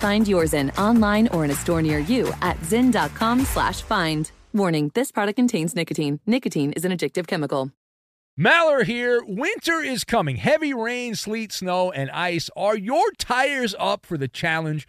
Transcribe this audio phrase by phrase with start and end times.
[0.00, 4.30] Find yours in online or in a store near you at zyn.com slash find.
[4.54, 6.20] Warning, this product contains nicotine.
[6.26, 7.70] Nicotine is an addictive chemical.
[8.38, 9.22] Maller here.
[9.22, 10.36] Winter is coming.
[10.36, 12.48] Heavy rain, sleet, snow, and ice.
[12.56, 14.88] Are your tires up for the challenge?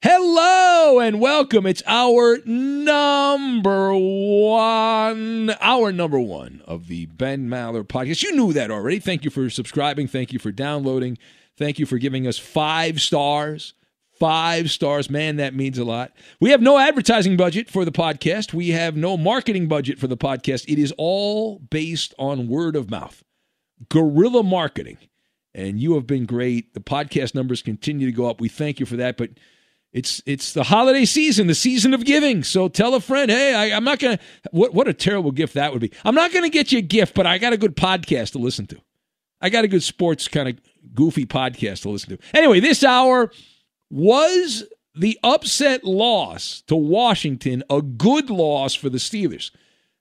[0.00, 1.66] Hello and welcome.
[1.66, 8.22] It's hour number one, hour number one of the Ben Maller podcast.
[8.22, 9.00] You knew that already.
[9.00, 10.06] Thank you for subscribing.
[10.06, 11.18] Thank you for downloading.
[11.56, 13.74] Thank you for giving us five stars.
[14.20, 15.10] Five stars.
[15.10, 16.12] Man, that means a lot.
[16.38, 18.54] We have no advertising budget for the podcast.
[18.54, 20.64] We have no marketing budget for the podcast.
[20.68, 23.24] It is all based on word of mouth,
[23.88, 24.98] guerrilla marketing.
[25.56, 26.74] And you have been great.
[26.74, 28.40] The podcast numbers continue to go up.
[28.40, 29.16] We thank you for that.
[29.16, 29.30] But
[29.98, 32.44] it's it's the holiday season, the season of giving.
[32.44, 34.20] So tell a friend, hey, I, am not gonna.
[34.52, 35.90] What what a terrible gift that would be.
[36.04, 38.66] I'm not gonna get you a gift, but I got a good podcast to listen
[38.68, 38.80] to.
[39.40, 40.60] I got a good sports kind of
[40.94, 42.18] goofy podcast to listen to.
[42.32, 43.32] Anyway, this hour
[43.90, 44.64] was
[44.94, 49.50] the upset loss to Washington a good loss for the Steelers.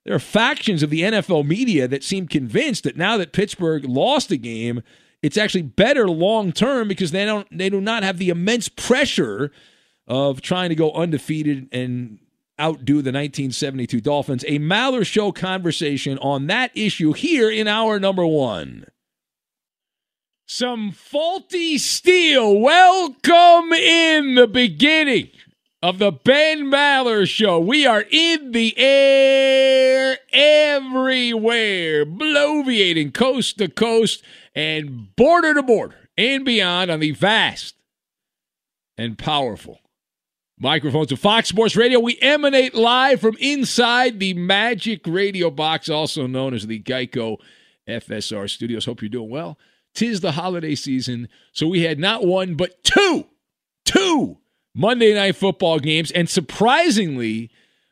[0.05, 4.29] There are factions of the NFL media that seem convinced that now that Pittsburgh lost
[4.31, 4.83] a game,
[5.23, 9.51] it's actually better long term because they don't they do not have the immense pressure
[10.07, 12.19] of trying to go undefeated and
[12.59, 14.44] outdo the 1972 Dolphins.
[14.47, 18.85] A Maller Show conversation on that issue here in hour number one.
[20.47, 22.59] Some faulty steel.
[22.59, 25.29] Welcome in the beginning
[25.84, 27.59] of the Ben Maller Show.
[27.59, 34.24] We are in the air everywhere, bloviating coast to coast
[34.56, 37.75] and border to border and beyond on the vast
[38.97, 39.81] and powerful
[40.59, 42.00] microphones of Fox Sports Radio.
[42.00, 47.38] We emanate live from inside the Magic Radio Box, also known as the Geico
[47.88, 48.85] FSR Studios.
[48.85, 49.57] Hope you're doing well.
[49.94, 53.25] Tis the holiday season, so we had not one but two,
[53.85, 54.38] two
[54.75, 57.50] Monday Night Football games, and surprisingly,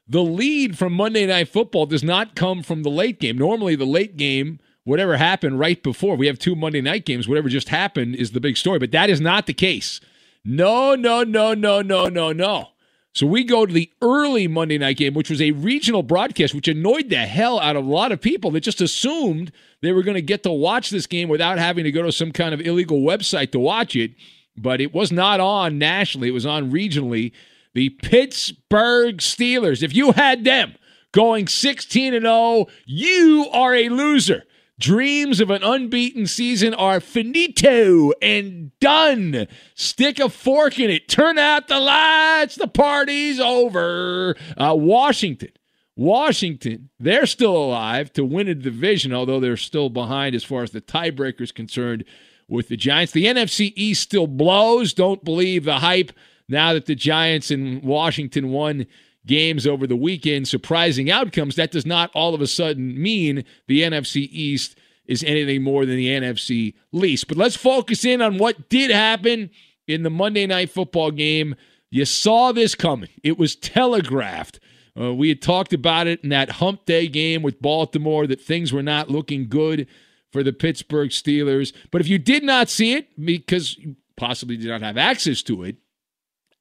[0.07, 3.37] the lead from Monday Night Football does not come from the late game.
[3.37, 6.15] Normally, the late game whatever happened right before.
[6.15, 7.27] We have two Monday night games.
[7.27, 9.99] Whatever just happened is the big story, but that is not the case.
[10.45, 12.67] No, no, no, no, no, no, no.
[13.13, 16.67] So we go to the early Monday night game, which was a regional broadcast, which
[16.67, 20.15] annoyed the hell out of a lot of people that just assumed they were going
[20.15, 22.99] to get to watch this game without having to go to some kind of illegal
[22.99, 24.11] website to watch it.
[24.57, 27.31] But it was not on nationally, it was on regionally.
[27.73, 30.75] The Pittsburgh Steelers, if you had them
[31.11, 34.43] going 16 and 0, you are a loser.
[34.77, 39.47] Dreams of an unbeaten season are finito and done.
[39.73, 41.07] Stick a fork in it.
[41.07, 42.55] Turn out the lights.
[42.55, 44.35] The party's over.
[44.57, 45.51] Uh, Washington.
[45.97, 50.71] Washington, they're still alive to win a division, although they're still behind as far as
[50.71, 52.03] the tiebreaker is concerned
[52.49, 53.13] with the Giants.
[53.13, 54.93] The NFC East still blows.
[54.93, 56.11] Don't believe the hype
[56.49, 58.87] now that the Giants and Washington won
[59.25, 61.55] games over the weekend, surprising outcomes.
[61.55, 65.97] That does not all of a sudden mean the NFC East is anything more than
[65.97, 67.27] the NFC least.
[67.27, 69.49] But let's focus in on what did happen
[69.87, 71.55] in the Monday Night Football game.
[71.91, 74.59] You saw this coming, it was telegraphed.
[74.99, 78.71] Uh, we had talked about it in that hump day game with Baltimore that things
[78.71, 79.87] were not looking good
[80.31, 81.73] for the Pittsburgh Steelers.
[81.91, 85.63] But if you did not see it because you possibly did not have access to
[85.63, 85.75] it,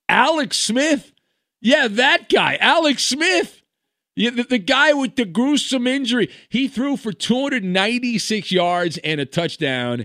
[0.09, 1.13] Alex Smith,
[1.65, 3.63] yeah, that guy, Alex Smith,
[4.15, 9.25] yeah, the, the guy with the gruesome injury, he threw for 296 yards and a
[9.25, 10.05] touchdown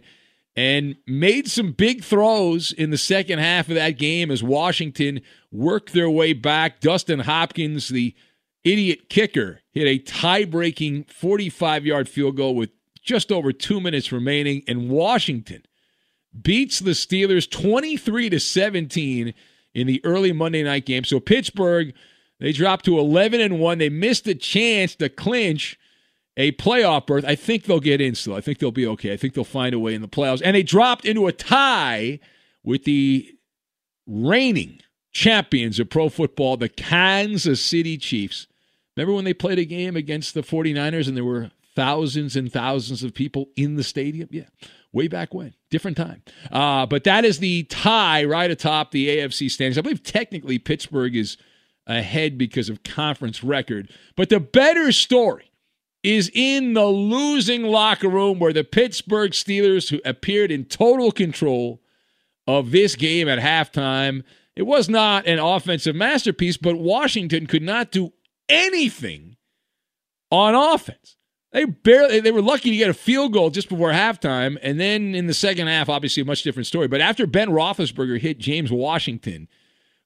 [0.55, 5.19] and made some big throws in the second half of that game as Washington
[5.51, 6.79] worked their way back.
[6.79, 8.15] Dustin Hopkins, the
[8.63, 12.69] idiot kicker, hit a tie breaking 45 yard field goal with
[13.03, 15.63] just over two minutes remaining, and Washington
[16.41, 19.33] beats the Steelers 23 to 17
[19.79, 21.03] in the early Monday night game.
[21.03, 21.93] So Pittsburgh,
[22.39, 23.77] they dropped to 11 and 1.
[23.77, 25.79] They missed a chance to clinch
[26.37, 27.25] a playoff berth.
[27.25, 28.35] I think they'll get in still.
[28.35, 29.13] I think they'll be okay.
[29.13, 30.41] I think they'll find a way in the playoffs.
[30.43, 32.19] And they dropped into a tie
[32.63, 33.29] with the
[34.07, 34.81] reigning
[35.11, 38.47] champions of pro football, the Kansas City Chiefs.
[38.95, 43.03] Remember when they played a game against the 49ers and there were thousands and thousands
[43.03, 44.29] of people in the stadium?
[44.31, 44.47] Yeah,
[44.91, 45.53] way back when.
[45.69, 46.23] Different time.
[46.51, 49.77] Uh, but that is the tie right atop the AFC standings.
[49.77, 51.37] I believe technically Pittsburgh is
[51.87, 53.91] ahead because of conference record.
[54.15, 55.51] But the better story
[56.03, 61.81] is in the losing locker room where the Pittsburgh Steelers, who appeared in total control
[62.47, 64.23] of this game at halftime,
[64.55, 68.13] it was not an offensive masterpiece, but Washington could not do
[68.47, 69.37] anything
[70.31, 71.15] on offense.
[71.51, 75.15] They barely they were lucky to get a field goal just before halftime, and then
[75.15, 76.87] in the second half, obviously a much different story.
[76.87, 79.47] But after Ben Roethlisberger hit James Washington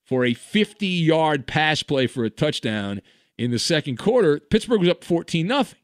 [0.04, 3.02] for a 50-yard pass play for a touchdown
[3.38, 5.80] in the second quarter, Pittsburgh was up 14 nothing.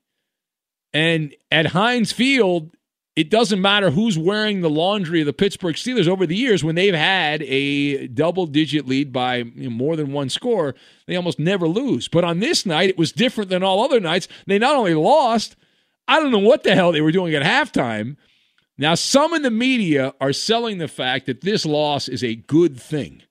[0.94, 2.72] And at Heinz Field,
[3.20, 6.76] it doesn't matter who's wearing the laundry of the Pittsburgh Steelers over the years when
[6.76, 10.74] they've had a double digit lead by you know, more than one score,
[11.06, 12.08] they almost never lose.
[12.08, 14.30] But on this night, it was different than all other nights.
[14.48, 15.58] They not only lost,
[16.08, 18.16] I don't know what the hell they were doing at halftime.
[18.78, 22.80] Now, some in the media are selling the fact that this loss is a good
[22.80, 23.22] thing.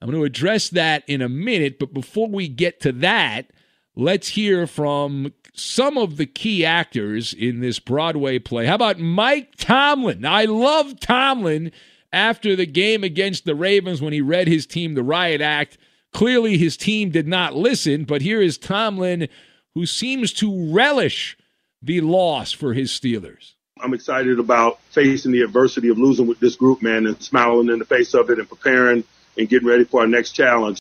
[0.00, 3.50] I'm going to address that in a minute, but before we get to that,
[3.96, 8.66] let's hear from some of the key actors in this Broadway play.
[8.66, 10.24] How about Mike Tomlin?
[10.24, 11.70] I love Tomlin
[12.12, 15.78] after the game against the Ravens when he read his team the riot act.
[16.12, 19.28] Clearly, his team did not listen, but here is Tomlin,
[19.74, 21.36] who seems to relish
[21.82, 23.52] the loss for his Steelers.
[23.80, 27.80] I'm excited about facing the adversity of losing with this group, man, and smiling in
[27.80, 29.02] the face of it and preparing
[29.36, 30.78] and getting ready for our next challenge.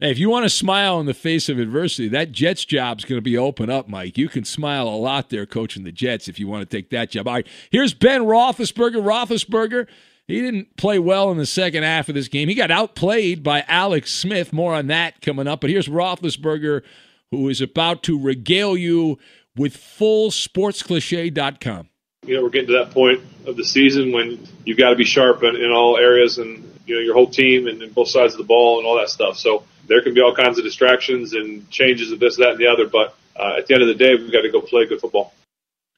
[0.00, 3.18] Hey, if you want to smile in the face of adversity, that Jets job's going
[3.18, 4.16] to be open up, Mike.
[4.16, 7.10] You can smile a lot there coaching the Jets if you want to take that
[7.10, 7.28] job.
[7.28, 9.02] All right, here's Ben Roethlisberger.
[9.02, 9.86] Roethlisberger,
[10.26, 12.48] he didn't play well in the second half of this game.
[12.48, 14.54] He got outplayed by Alex Smith.
[14.54, 15.60] More on that coming up.
[15.60, 16.80] But here's Roethlisberger,
[17.30, 19.18] who is about to regale you
[19.54, 21.89] with fullsportscliche.com.
[22.26, 25.04] You know, we're getting to that point of the season when you've got to be
[25.04, 28.34] sharp in, in all areas and, you know, your whole team and, and both sides
[28.34, 29.36] of the ball and all that stuff.
[29.36, 32.68] So, there can be all kinds of distractions and changes of this, that, and the
[32.68, 32.86] other.
[32.86, 35.34] But uh, at the end of the day, we've got to go play good football.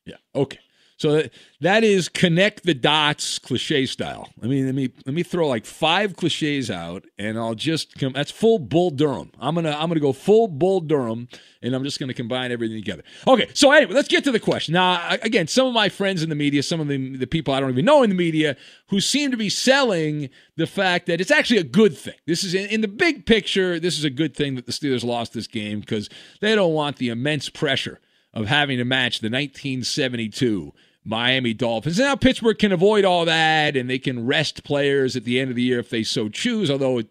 [0.06, 0.16] Yeah.
[0.34, 0.58] Okay.
[1.02, 1.24] So
[1.60, 4.28] that is connect the dots cliche style.
[4.40, 8.12] I mean, let me let me throw like five cliches out, and I'll just come.
[8.12, 9.32] That's full Bull Durham.
[9.40, 11.28] I'm gonna I'm gonna go full Bull Durham,
[11.60, 13.02] and I'm just gonna combine everything together.
[13.26, 13.50] Okay.
[13.52, 14.74] So anyway, let's get to the question.
[14.74, 17.58] Now, again, some of my friends in the media, some of the the people I
[17.58, 18.56] don't even know in the media,
[18.90, 22.14] who seem to be selling the fact that it's actually a good thing.
[22.28, 23.80] This is in, in the big picture.
[23.80, 26.08] This is a good thing that the Steelers lost this game because
[26.40, 27.98] they don't want the immense pressure
[28.34, 30.72] of having to match the 1972
[31.04, 31.98] Miami Dolphins.
[31.98, 35.56] Now Pittsburgh can avoid all that and they can rest players at the end of
[35.56, 37.08] the year if they so choose, although it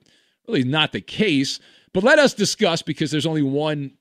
[0.47, 1.59] really is not the case.
[1.93, 3.91] But let us discuss because there's only one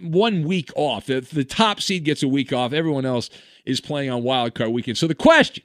[0.00, 1.06] one week off.
[1.06, 2.72] The, the top seed gets a week off.
[2.72, 3.28] Everyone else
[3.64, 4.96] is playing on wild card weekend.
[4.96, 5.64] So the question,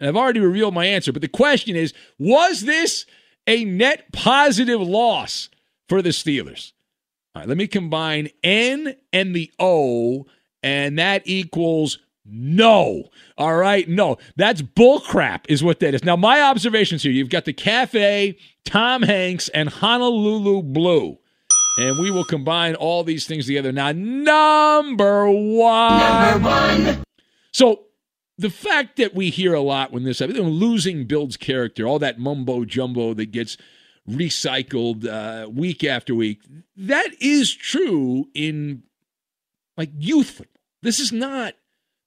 [0.00, 3.06] I've already revealed my answer, but the question is, was this
[3.46, 5.48] a net positive loss
[5.88, 6.72] for the Steelers?
[7.34, 10.26] All right, let me combine N and the O,
[10.62, 11.98] and that equals
[12.30, 13.10] no.
[13.36, 13.88] All right.
[13.88, 14.18] No.
[14.36, 16.04] That's bullcrap, is what that is.
[16.04, 21.18] Now, my observations here you've got the cafe, Tom Hanks, and Honolulu Blue.
[21.78, 23.70] And we will combine all these things together.
[23.70, 26.00] Now, number one.
[26.00, 27.04] Number one.
[27.52, 27.84] So,
[28.36, 32.18] the fact that we hear a lot when this happens, losing builds character, all that
[32.18, 33.56] mumbo jumbo that gets
[34.08, 36.40] recycled uh, week after week,
[36.76, 38.84] that is true in
[39.76, 40.60] like youth football.
[40.82, 41.54] This is not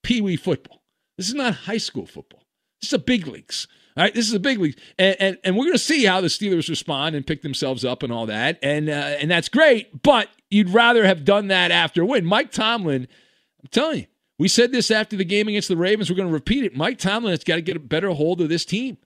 [0.03, 0.83] pee wee football.
[1.17, 2.43] This is not high school football.
[2.81, 3.67] This is a big leagues.
[3.97, 6.21] All right, this is a big league, and, and, and we're going to see how
[6.21, 10.01] the Steelers respond and pick themselves up and all that, and uh, and that's great.
[10.01, 12.25] But you'd rather have done that after a win.
[12.25, 13.07] Mike Tomlin,
[13.61, 14.05] I'm telling you,
[14.39, 16.09] we said this after the game against the Ravens.
[16.09, 16.75] We're going to repeat it.
[16.75, 18.97] Mike Tomlin has got to get a better hold of this team.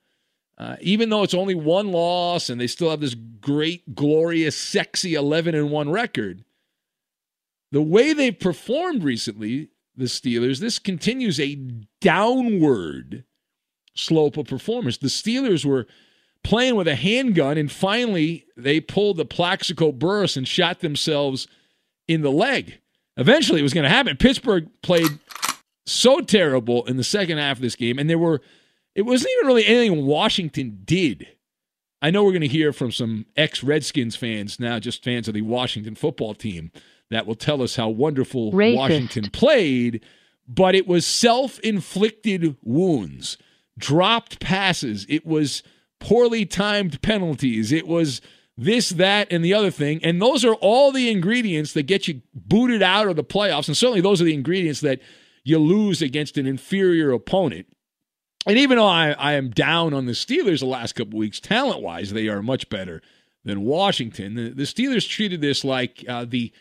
[0.58, 5.16] Uh, even though it's only one loss and they still have this great, glorious, sexy
[5.16, 6.46] 11 and 1 record,
[7.72, 11.56] the way they've performed recently, the Steelers, this continues a
[12.02, 13.24] downward
[13.96, 14.98] slope of performance.
[14.98, 15.88] The Steelers were
[16.44, 21.48] playing with a handgun, and finally they pulled the Plaxico Burress and shot themselves
[22.08, 22.80] in the leg.
[23.18, 24.18] Eventually, it was going to happen.
[24.18, 25.20] Pittsburgh played
[25.86, 28.42] so terrible in the second half of this game, and there were
[28.94, 31.28] it wasn't even really anything Washington did.
[32.02, 35.34] I know we're going to hear from some ex Redskins fans now, just fans of
[35.34, 36.72] the Washington football team,
[37.12, 38.76] that will tell us how wonderful Racist.
[38.76, 40.04] Washington played,
[40.48, 43.38] but it was self inflicted wounds
[43.78, 45.06] dropped passes.
[45.10, 45.64] It was
[46.00, 47.72] poorly timed penalties.
[47.72, 48.22] It was
[48.58, 50.00] this, that, and the other thing.
[50.04, 53.68] And those are all the ingredients that get you booted out of the playoffs.
[53.68, 55.02] And certainly those are the ingredients that
[55.44, 57.68] you lose against an inferior opponent.
[58.48, 61.82] And even though I, I am down on the Steelers the last couple weeks, talent
[61.82, 63.02] wise, they are much better
[63.44, 64.36] than Washington.
[64.36, 66.54] The, the Steelers treated this like uh, the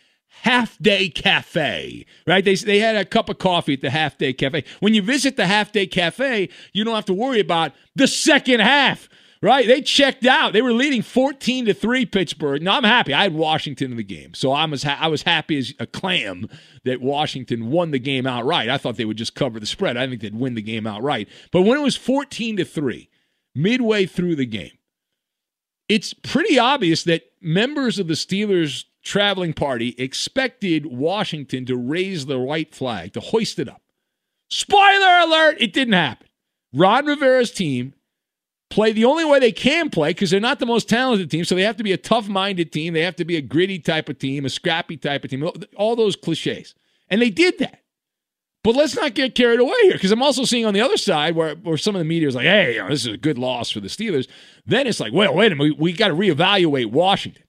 [0.42, 2.44] half day cafe, right?
[2.44, 4.64] They, they had a cup of coffee at the half day cafe.
[4.80, 8.60] When you visit the half day cafe, you don't have to worry about the second
[8.60, 9.08] half,
[9.40, 9.66] right?
[9.66, 10.52] They checked out.
[10.52, 12.62] They were leading 14 to 3 Pittsburgh.
[12.62, 13.14] Now I'm happy.
[13.14, 14.34] I had Washington in the game.
[14.34, 16.48] So I'm as ha- I was happy as a clam
[16.84, 18.68] that Washington won the game outright.
[18.68, 19.96] I thought they would just cover the spread.
[19.96, 21.28] I think they'd win the game outright.
[21.52, 23.08] But when it was 14 to 3,
[23.54, 24.72] midway through the game,
[25.88, 32.38] it's pretty obvious that members of the Steelers traveling party expected Washington to raise the
[32.38, 33.82] white flag, to hoist it up.
[34.50, 36.26] Spoiler alert, it didn't happen.
[36.72, 37.94] Ron Rivera's team
[38.70, 41.54] play the only way they can play because they're not the most talented team, so
[41.54, 42.94] they have to be a tough minded team.
[42.94, 45.94] They have to be a gritty type of team, a scrappy type of team, all
[45.94, 46.74] those cliches.
[47.08, 47.80] And they did that.
[48.64, 51.36] But let's not get carried away here because I'm also seeing on the other side
[51.36, 53.80] where, where some of the media is like, hey, this is a good loss for
[53.80, 54.26] the Steelers.
[54.64, 57.43] Then it's like, well, wait a minute, we, we got to reevaluate Washington.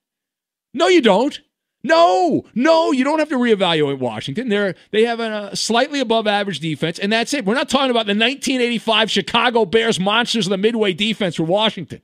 [0.75, 1.39] No, you don't.
[1.83, 4.49] No, no, you don't have to reevaluate Washington.
[4.49, 7.45] They're they have a slightly above average defense, and that's it.
[7.45, 12.01] We're not talking about the 1985 Chicago Bears monsters of the Midway defense for Washington.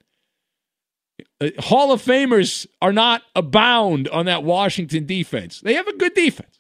[1.42, 5.62] Uh, Hall of Famers are not abound on that Washington defense.
[5.62, 6.60] They have a good defense.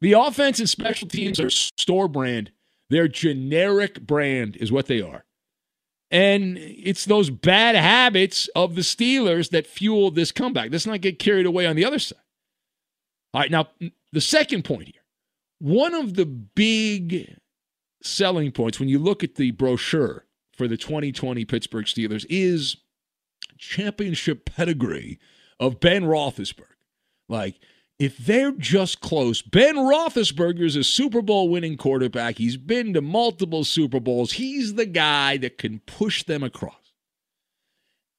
[0.00, 2.52] The offense and special teams are store brand.
[2.88, 5.25] Their generic brand is what they are.
[6.10, 10.70] And it's those bad habits of the Steelers that fuel this comeback.
[10.70, 12.18] Let's not get carried away on the other side.
[13.34, 13.68] All right, now
[14.12, 15.02] the second point here.
[15.58, 17.36] One of the big
[18.02, 22.76] selling points when you look at the brochure for the 2020 Pittsburgh Steelers is
[23.58, 25.18] championship pedigree
[25.58, 26.76] of Ben Roethlisberger.
[27.28, 27.58] Like,
[27.98, 32.36] if they're just close, Ben Roethlisberger is a Super Bowl winning quarterback.
[32.36, 34.32] He's been to multiple Super Bowls.
[34.32, 36.74] He's the guy that can push them across.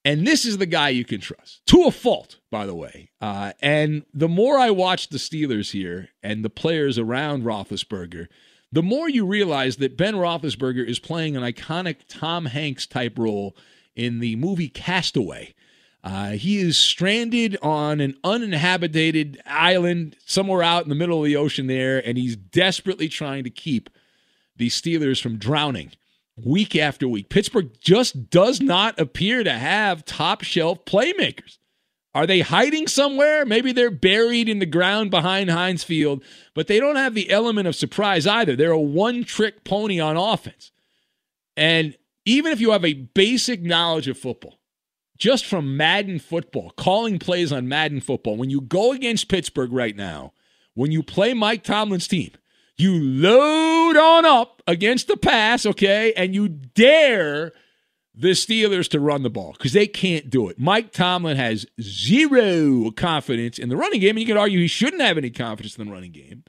[0.03, 3.09] And this is the guy you can trust to a fault, by the way.
[3.19, 8.27] Uh, and the more I watch the Steelers here and the players around Roethlisberger,
[8.71, 13.55] the more you realize that Ben Roethlisberger is playing an iconic Tom Hanks type role
[13.95, 15.53] in the movie Cast Away.
[16.07, 21.35] Uh, he is stranded on an uninhabited island somewhere out in the middle of the
[21.35, 23.89] ocean there, and he's desperately trying to keep
[24.55, 25.91] the Steelers from drowning
[26.37, 27.27] week after week.
[27.27, 31.57] Pittsburgh just does not appear to have top shelf playmakers.
[32.15, 33.45] Are they hiding somewhere?
[33.45, 36.23] Maybe they're buried in the ground behind Heinz Field,
[36.53, 38.55] but they don't have the element of surprise either.
[38.55, 40.71] They're a one trick pony on offense.
[41.57, 44.56] And even if you have a basic knowledge of football,
[45.17, 49.95] just from Madden football, calling plays on Madden football, when you go against Pittsburgh right
[49.95, 50.33] now,
[50.73, 52.31] when you play Mike Tomlin's team,
[52.77, 57.51] you load on up against the pass, okay, and you dare
[58.13, 60.59] the Steelers to run the ball because they can't do it.
[60.59, 65.01] Mike Tomlin has zero confidence in the running game, and you could argue he shouldn't
[65.01, 66.43] have any confidence in the running game.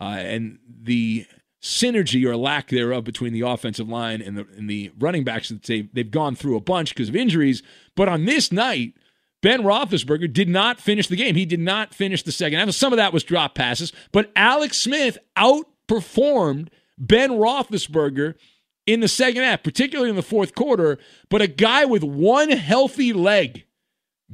[0.00, 1.24] Uh, and the
[1.64, 5.62] synergy or lack thereof between the offensive line and the and the running backs that
[5.62, 7.62] they've, they've gone through a bunch because of injuries.
[7.96, 8.92] But on this night,
[9.40, 11.34] Ben Roethlisberger did not finish the game.
[11.36, 12.70] He did not finish the second half.
[12.72, 16.68] Some of that was drop passes, but Alex Smith outperformed
[16.98, 18.34] Ben Roethlisberger
[18.86, 20.98] in the second half, particularly in the fourth quarter.
[21.30, 23.64] But a guy with one healthy leg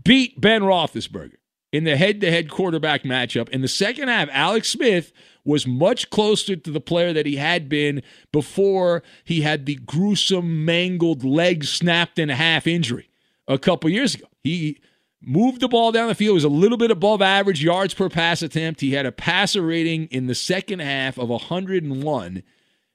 [0.03, 1.37] beat Ben Roethlisberger
[1.73, 3.49] in the head-to-head quarterback matchup.
[3.51, 5.13] In the second half, Alex Smith
[5.45, 10.65] was much closer to the player that he had been before he had the gruesome,
[10.65, 13.09] mangled leg snapped in half injury
[13.49, 14.27] a couple years ago.
[14.43, 14.81] He
[15.23, 16.35] moved the ball down the field.
[16.35, 18.81] was a little bit above average yards per pass attempt.
[18.81, 22.43] He had a passer rating in the second half of 101.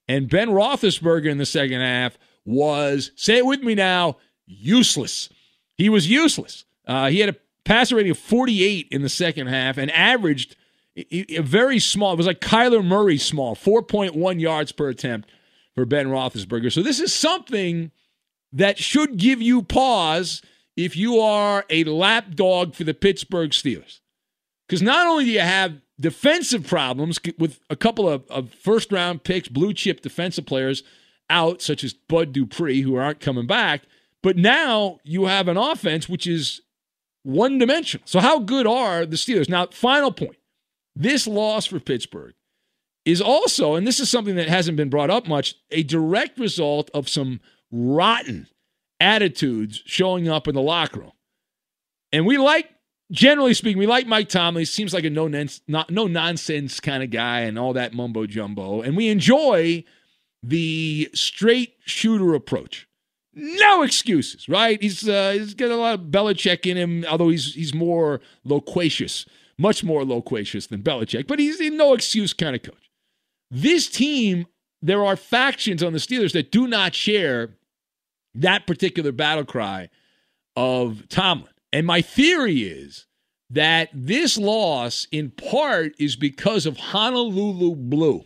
[0.07, 5.29] And Ben Roethlisberger in the second half was, say it with me now, useless.
[5.75, 6.65] He was useless.
[6.87, 10.55] Uh, he had a passer rating of 48 in the second half and averaged
[10.95, 15.29] a very small, it was like Kyler Murray small, 4.1 yards per attempt
[15.73, 16.71] for Ben Roethlisberger.
[16.71, 17.91] So this is something
[18.53, 20.41] that should give you pause
[20.77, 23.99] if you are a lapdog for the Pittsburgh Steelers.
[24.67, 29.23] Because not only do you have defensive problems with a couple of, of first round
[29.23, 30.83] picks, blue chip defensive players
[31.29, 33.83] out, such as Bud Dupree, who aren't coming back,
[34.21, 36.61] but now you have an offense which is
[37.25, 38.05] one dimensional.
[38.05, 39.49] So, how good are the Steelers?
[39.49, 40.37] Now, final point
[40.95, 42.33] this loss for Pittsburgh
[43.03, 46.89] is also, and this is something that hasn't been brought up much, a direct result
[46.93, 47.41] of some
[47.71, 48.47] rotten
[48.99, 51.11] attitudes showing up in the locker room.
[52.11, 52.69] And we like,
[53.11, 54.61] generally speaking, we like Mike Tomlin.
[54.61, 58.81] He seems like a no, nonsense kind of guy and all that mumbo jumbo.
[58.81, 59.83] And we enjoy
[60.41, 62.87] the straight shooter approach.
[63.35, 64.81] No excuses, right?
[64.81, 69.25] He's uh, he's got a lot of Belichick in him, although he's he's more loquacious
[69.57, 72.91] much more loquacious than Belichick, but he's a no excuse kind of coach.
[73.49, 74.47] This team,
[74.81, 77.55] there are factions on the Steelers that do not share
[78.33, 79.89] that particular battle cry
[80.55, 81.53] of Tomlin.
[81.71, 83.05] And my theory is
[83.49, 88.25] that this loss, in part, is because of Honolulu Blue.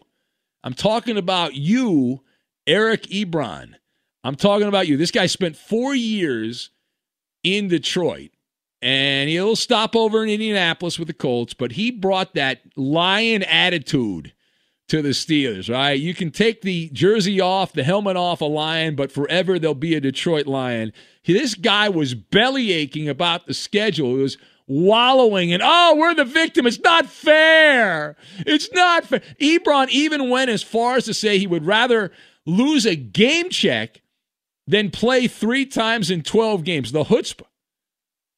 [0.64, 2.22] I'm talking about you,
[2.66, 3.76] Eric Ebron.
[4.30, 4.96] I'm talking about you.
[4.96, 6.70] This guy spent four years
[7.44, 8.30] in Detroit
[8.80, 14.34] and he'll stop over in Indianapolis with the Colts, but he brought that lion attitude
[14.90, 16.00] to the Steelers, right?
[16.00, 19.96] You can take the jersey off, the helmet off a lion, but forever there'll be
[19.96, 20.94] a Detroit lion.
[21.26, 24.16] This guy was belly aching about the schedule.
[24.16, 24.38] He was
[24.68, 26.68] wallowing and oh, we're the victim.
[26.68, 28.16] It's not fair.
[28.46, 29.24] It's not fair.
[29.42, 32.12] Ebron even went as far as to say he would rather
[32.46, 34.02] lose a game check
[34.70, 36.92] than play three times in 12 games.
[36.92, 37.48] The chutzpah.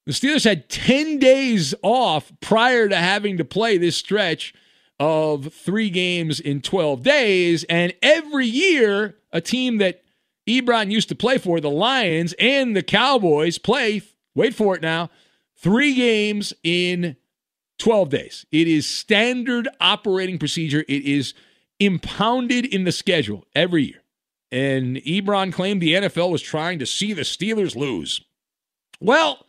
[0.05, 4.53] The Steelers had 10 days off prior to having to play this stretch
[4.97, 7.65] of three games in 12 days.
[7.65, 10.03] And every year, a team that
[10.47, 14.01] Ebron used to play for, the Lions and the Cowboys, play,
[14.33, 15.09] wait for it now,
[15.57, 17.17] three games in
[17.77, 18.45] 12 days.
[18.53, 20.85] It is standard operating procedure.
[20.87, 21.33] It is
[21.79, 24.00] impounded in the schedule every year.
[24.51, 28.21] And Ebron claimed the NFL was trying to see the Steelers lose.
[28.99, 29.45] Well,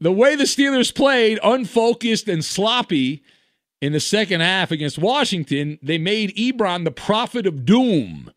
[0.00, 3.22] the way the Steelers played, unfocused and sloppy
[3.80, 8.32] in the second half against Washington, they made Ebron the prophet of doom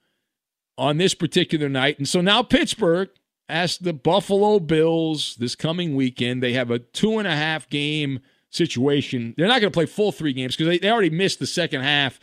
[0.78, 1.98] on this particular night.
[1.98, 3.10] And so now Pittsburgh
[3.48, 6.44] asked the Buffalo Bills this coming weekend.
[6.44, 9.34] They have a two and a half game situation.
[9.38, 11.82] They're not going to play full three games because they, they already missed the second
[11.82, 12.20] half.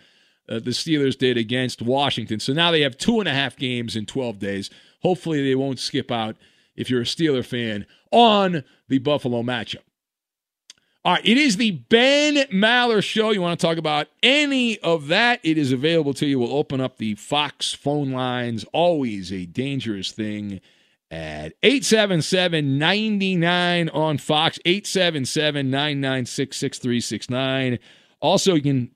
[0.49, 2.41] Uh, the Steelers did against Washington.
[2.41, 4.71] So now they have two and a half games in 12 days.
[5.03, 6.37] Hopefully, they won't skip out
[6.77, 9.83] if you're a Steeler fan on the Buffalo matchup.
[11.05, 13.31] All right, it is the Ben Maller Show.
[13.31, 15.39] You want to talk about any of that?
[15.45, 16.41] It is available to you.
[16.41, 18.65] We'll open up the Fox phone lines.
[18.73, 20.61] Always a dangerous thing
[21.09, 27.79] at 877 99 on Fox, 877 996 6369.
[28.21, 28.91] Also, you can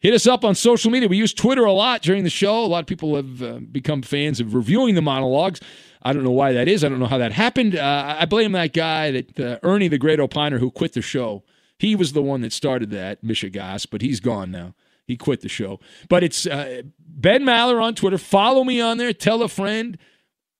[0.00, 1.08] hit us up on social media.
[1.08, 2.64] We use Twitter a lot during the show.
[2.64, 5.60] A lot of people have uh, become fans of reviewing the monologues.
[6.02, 6.84] I don't know why that is.
[6.84, 7.76] I don't know how that happened.
[7.76, 11.42] Uh, I blame that guy, that uh, Ernie, the great opiner, who quit the show.
[11.78, 14.74] He was the one that started that, Michigas, but he's gone now.
[15.06, 15.80] He quit the show.
[16.08, 18.18] But it's uh, Ben Maller on Twitter.
[18.18, 19.12] Follow me on there.
[19.12, 19.96] Tell a friend.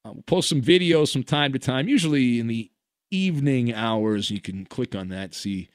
[0.04, 2.70] I'll post some videos from time to time, usually in the
[3.10, 4.30] evening hours.
[4.30, 5.68] You can click on that, see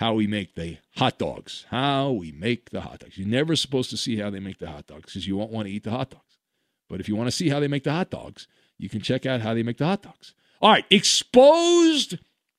[0.00, 1.66] how we make the hot dogs.
[1.68, 3.18] How we make the hot dogs.
[3.18, 5.68] You're never supposed to see how they make the hot dogs because you won't want
[5.68, 6.38] to eat the hot dogs.
[6.88, 9.26] But if you want to see how they make the hot dogs, you can check
[9.26, 10.32] out how they make the hot dogs.
[10.62, 12.18] All right, exposed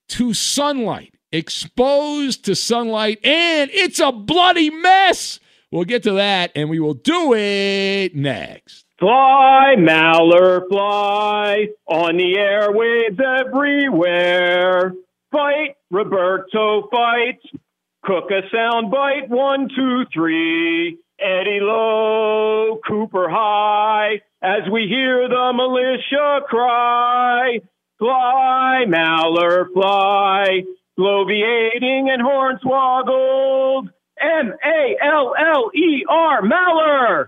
[0.09, 5.39] to sunlight, exposed to sunlight, and it's a bloody mess.
[5.71, 8.85] We'll get to that, and we will do it next.
[8.99, 14.93] Fly, Maller, fly on the airwaves everywhere.
[15.31, 17.39] Fight, Roberto, fight.
[18.03, 20.97] Cook a sound bite, one, two, three.
[21.19, 24.21] Eddie Low, Cooper High.
[24.41, 27.59] as we hear the militia cry.
[27.99, 30.63] Fly, Maller, fly,
[30.97, 33.89] bloviating and hornswoggled.
[34.19, 37.27] M A L L E R, Maller.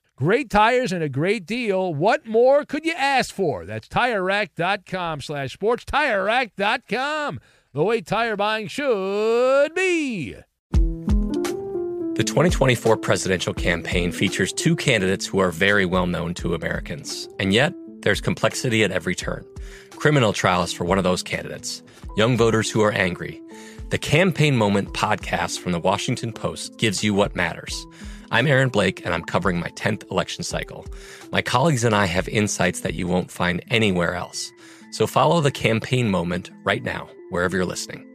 [0.21, 1.95] Great tires and a great deal.
[1.95, 3.65] What more could you ask for?
[3.65, 5.83] That's TireRack.com slash sports.
[5.85, 7.39] TireRack.com,
[7.73, 10.35] the way tire buying should be.
[10.73, 17.27] The 2024 presidential campaign features two candidates who are very well known to Americans.
[17.39, 19.43] And yet, there's complexity at every turn.
[19.89, 21.81] Criminal trials for one of those candidates,
[22.15, 23.41] young voters who are angry.
[23.89, 27.87] The Campaign Moment podcast from the Washington Post gives you what matters.
[28.33, 30.85] I'm Aaron Blake, and I'm covering my 10th election cycle.
[31.33, 34.53] My colleagues and I have insights that you won't find anywhere else.
[34.91, 38.07] So follow the campaign moment right now, wherever you're listening.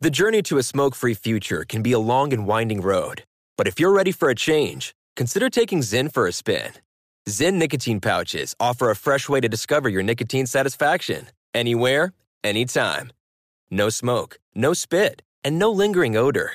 [0.00, 3.22] The journey to a smoke free future can be a long and winding road.
[3.56, 6.72] But if you're ready for a change, consider taking Zyn for a spin.
[7.28, 13.12] Zyn nicotine pouches offer a fresh way to discover your nicotine satisfaction anywhere, anytime.
[13.70, 16.54] No smoke, no spit, and no lingering odor.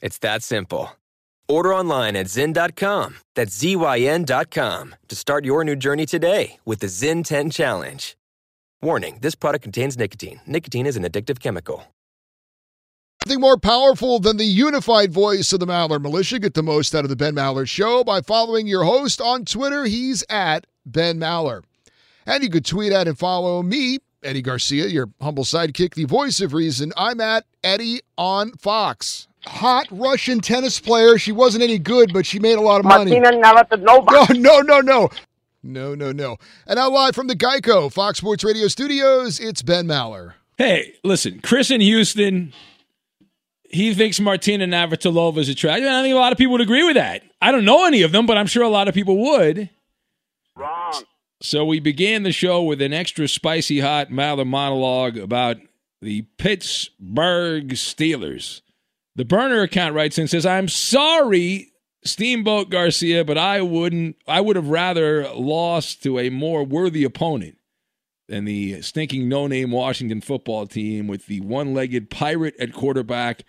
[0.00, 0.90] It's that simple.
[1.48, 3.16] Order online at Zyn.com.
[3.34, 8.16] That's Z-Y-N.com to start your new journey today with the Zyn 10 Challenge.
[8.82, 10.40] Warning, this product contains nicotine.
[10.46, 11.84] Nicotine is an addictive chemical.
[13.24, 16.38] Nothing more powerful than the unified voice of the Maller Militia.
[16.38, 19.84] Get the most out of the Ben Maller Show by following your host on Twitter.
[19.84, 21.62] He's at Ben Maller.
[22.26, 26.40] And you could tweet at and follow me, Eddie Garcia, your humble sidekick, the voice
[26.40, 26.92] of reason.
[26.96, 31.18] I'm at Eddie on Fox hot Russian tennis player.
[31.18, 33.18] She wasn't any good, but she made a lot of money.
[33.18, 35.08] No, no, no, no.
[35.62, 36.36] No, no, no.
[36.66, 40.34] And now live from the Geico Fox Sports Radio studios, it's Ben Maller.
[40.58, 42.52] Hey, listen, Chris in Houston
[43.70, 45.88] he thinks Martina Navratilova is attractive.
[45.88, 47.22] I think a lot of people would agree with that.
[47.40, 49.70] I don't know any of them, but I'm sure a lot of people would.
[50.56, 51.02] Wrong.
[51.42, 55.58] So we began the show with an extra spicy hot Maller monologue about
[56.00, 58.62] the Pittsburgh Steelers.
[59.16, 61.72] The burner account writes in says, "I'm sorry,
[62.04, 64.16] Steamboat Garcia, but I wouldn't.
[64.28, 67.56] I would have rather lost to a more worthy opponent
[68.28, 73.44] than the stinking no-name Washington football team with the one-legged pirate at quarterback.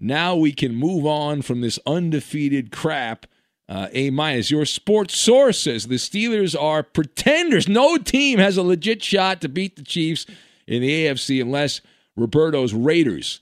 [0.00, 3.26] Now we can move on from this undefeated crap."
[3.68, 4.50] Uh, a minus.
[4.50, 7.68] Your sports source says the Steelers are pretenders.
[7.68, 10.26] No team has a legit shot to beat the Chiefs
[10.66, 11.80] in the AFC unless
[12.14, 13.40] Roberto's Raiders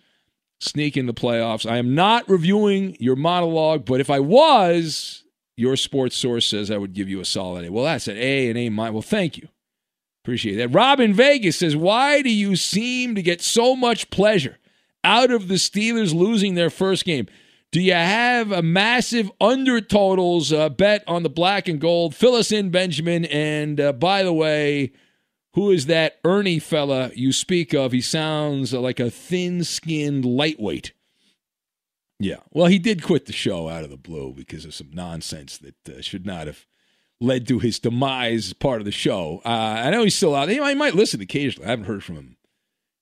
[0.61, 1.69] sneak in the playoffs.
[1.69, 5.25] I am not reviewing your monologue, but if I was,
[5.57, 7.73] your sports source says I would give you a solid A.
[7.73, 8.93] Well, that's an A and A minus.
[8.93, 9.49] Well, thank you.
[10.23, 10.69] Appreciate that.
[10.69, 14.59] Robin Vegas says, Why do you seem to get so much pleasure
[15.03, 17.27] out of the Steelers losing their first game?
[17.73, 22.15] Do you have a massive under totals uh, bet on the black and gold?
[22.15, 23.25] Fill us in, Benjamin.
[23.27, 24.93] And uh, by the way,
[25.55, 27.93] who is that Ernie fella you speak of?
[27.93, 30.93] He sounds like a thin skinned lightweight.
[32.19, 32.41] Yeah.
[32.51, 35.89] Well, he did quit the show out of the blue because of some nonsense that
[35.89, 36.67] uh, should not have
[37.21, 39.41] led to his demise part of the show.
[39.45, 40.49] Uh, I know he's still out.
[40.49, 41.67] He might listen occasionally.
[41.67, 42.37] I haven't heard from him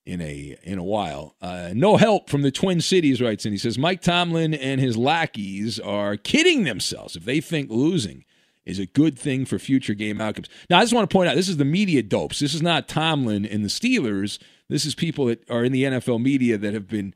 [0.07, 1.37] in a in a while.
[1.43, 4.97] Uh, no help from the Twin Cities writes and he says Mike Tomlin and his
[4.97, 8.25] lackeys are kidding themselves if they think losing
[8.69, 10.49] is a good thing for future game outcomes.
[10.69, 12.39] Now I just want to point out this is the media dopes.
[12.39, 14.39] This is not Tomlin and the Steelers.
[14.69, 17.15] This is people that are in the NFL media that have been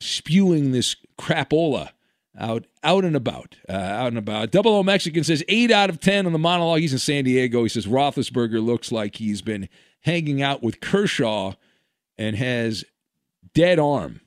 [0.00, 1.90] spewing this crapola
[2.38, 4.50] out out and about, uh, out and about.
[4.50, 6.80] Double O Mexican says eight out of ten on the monologue.
[6.80, 7.62] He's in San Diego.
[7.62, 9.68] He says Roethlisberger looks like he's been
[10.00, 11.54] hanging out with Kershaw
[12.16, 12.84] and has
[13.54, 14.20] dead arm.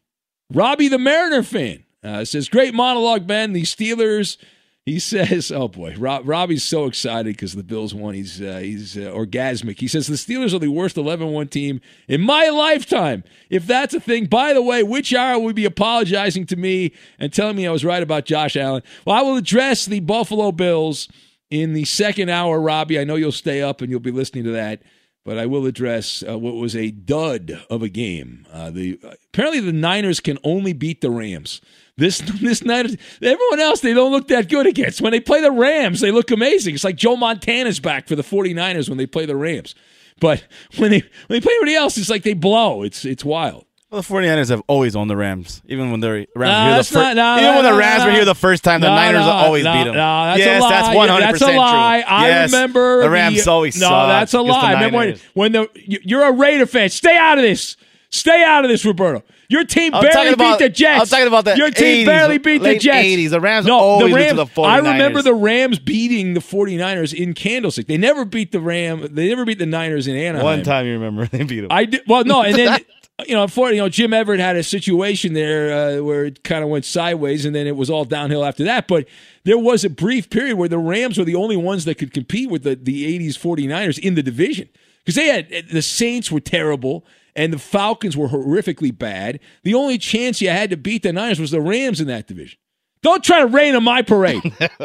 [0.54, 3.54] Robbie the Mariner fan uh, says, Great monologue, Ben.
[3.54, 4.38] The Steelers,
[4.86, 8.14] he says, Oh boy, Rob, Robbie's so excited because the Bills won.
[8.14, 9.80] He's, uh, he's uh, orgasmic.
[9.80, 13.24] He says, The Steelers are the worst 11 1 team in my lifetime.
[13.50, 17.34] If that's a thing, by the way, which hour would be apologizing to me and
[17.34, 18.84] telling me I was right about Josh Allen?
[19.06, 21.10] Well, I will address the Buffalo Bills
[21.50, 23.00] in the second hour, Robbie.
[23.00, 24.82] I know you'll stay up and you'll be listening to that
[25.26, 28.46] but I will address uh, what was a dud of a game.
[28.54, 29.00] Uh, the
[29.34, 31.62] apparently the Niners can only beat the Rams.
[31.98, 35.00] This this Niners, everyone else they don't look that good against.
[35.02, 36.76] When they play the Rams, they look amazing.
[36.76, 39.76] It's like Joe Montana's back for the 49ers when they play the Rams.
[40.20, 40.44] But
[40.78, 42.84] when they when they play everybody else, it's like they blow.
[42.84, 43.66] It's it's wild.
[43.92, 47.00] Well, the 49ers have always owned the Rams, even when they're Nah, here the fir-
[47.00, 48.06] not- no, even no, when the Rams no.
[48.08, 49.94] were here the first time, the No, Niners no, always no, beat them.
[49.96, 50.70] No, that's yes, a lie.
[50.70, 52.02] that's one hundred That's a percent lie.
[52.02, 52.12] true.
[52.14, 53.80] I Yes, remember the Rams uh, always.
[53.80, 54.74] No, sucked that's a the lie.
[54.74, 56.90] Remember when, when the you- you're a Raider fan?
[56.90, 57.78] Stay out of this.
[58.10, 59.24] Stay out of this, Roberto.
[59.50, 61.02] Your team I'm barely about- beat the Jets.
[61.02, 63.06] I'm talking about the Your team 80s, barely beat the Jets.
[63.06, 63.30] 80s.
[63.30, 67.14] The Rams no, always the Rams, to the I remember the Rams beating the 49ers
[67.14, 67.88] in Candlestick.
[67.88, 69.08] They never beat the Ram.
[69.14, 70.44] They never beat the Niners in Anaheim.
[70.44, 71.68] One time you remember they beat them.
[71.72, 72.80] I did well, no, and then
[73.28, 76.64] you know, unfortunately, you know, Jim Everett had a situation there uh, where it kind
[76.64, 78.88] of went sideways, and then it was all downhill after that.
[78.88, 79.08] But
[79.44, 82.50] there was a brief period where the Rams were the only ones that could compete
[82.50, 84.68] with the the '80s 49ers in the division
[85.04, 87.06] because they had the Saints were terrible.
[87.36, 89.40] And the Falcons were horrifically bad.
[89.64, 92.58] The only chance you had to beat the Niners was the Rams in that division.
[93.02, 94.42] Don't try to rain on my parade.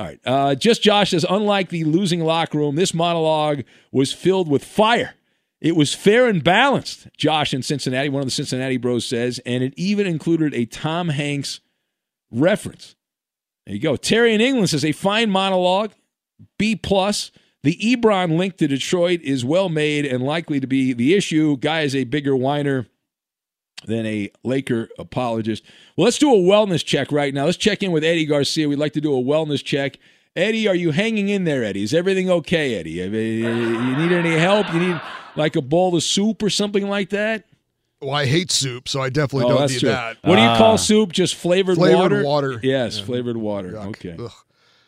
[0.00, 0.20] All right.
[0.24, 5.14] Uh, just Josh says, unlike the losing locker room, this monologue was filled with fire.
[5.60, 9.62] It was fair and balanced, Josh in Cincinnati, one of the Cincinnati bros says, and
[9.62, 11.60] it even included a Tom Hanks
[12.30, 12.94] reference.
[13.66, 13.96] There you go.
[13.96, 15.92] Terry in England says, a fine monologue,
[16.58, 17.30] B plus.
[17.62, 21.56] The Ebron link to Detroit is well made and likely to be the issue.
[21.58, 22.86] Guy is a bigger whiner
[23.86, 25.62] than a Laker apologist.
[25.96, 27.44] Well, let's do a wellness check right now.
[27.46, 28.68] Let's check in with Eddie Garcia.
[28.68, 29.98] We'd like to do a wellness check.
[30.36, 31.82] Eddie, are you hanging in there, Eddie?
[31.82, 33.02] Is everything okay, Eddie?
[33.02, 34.72] Uh, You need any help?
[34.72, 35.00] You need
[35.36, 37.44] like a bowl of soup or something like that?
[38.00, 39.88] Well, I hate soup, so I definitely Oh, don't need true.
[39.90, 40.16] that.
[40.22, 40.76] What do you call Ah.
[40.76, 41.12] soup?
[41.12, 42.22] Just flavored, Flavored water?
[42.24, 42.60] water.
[42.62, 43.76] Yes, flavored water.
[43.76, 44.16] Okay.
[44.18, 44.30] Ugh.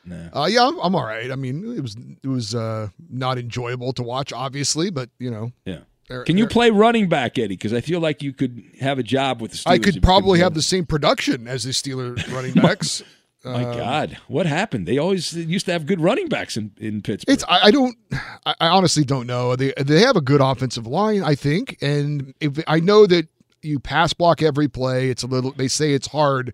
[0.04, 0.42] Nah.
[0.42, 1.30] Uh, yeah, I'm, I'm all right.
[1.30, 5.52] I mean, it was it was uh, not enjoyable to watch, obviously, but you know,
[5.64, 5.78] Yeah.
[6.26, 7.54] Can you play running back, Eddie?
[7.56, 9.70] Because I feel like you could have a job with the Steelers.
[9.70, 13.02] I if you could probably have the same production as the Steeler running backs.
[13.44, 14.86] My Um, God, what happened?
[14.86, 17.32] They always used to have good running backs in, in Pittsburgh.
[17.32, 17.96] It's I, I don't
[18.44, 19.56] I, I honestly don't know.
[19.56, 23.28] They they have a good offensive line, I think, and if I know that
[23.62, 25.52] you pass block every play, it's a little.
[25.52, 26.52] They say it's hard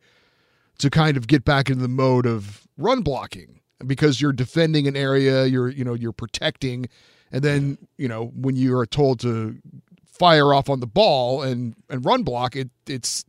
[0.79, 4.97] to kind of get back into the mode of run blocking because you're defending an
[4.97, 6.87] area, you're you know you're protecting,
[7.31, 9.59] and then you know when you are told to
[10.07, 13.25] fire off on the ball and and run block, it it's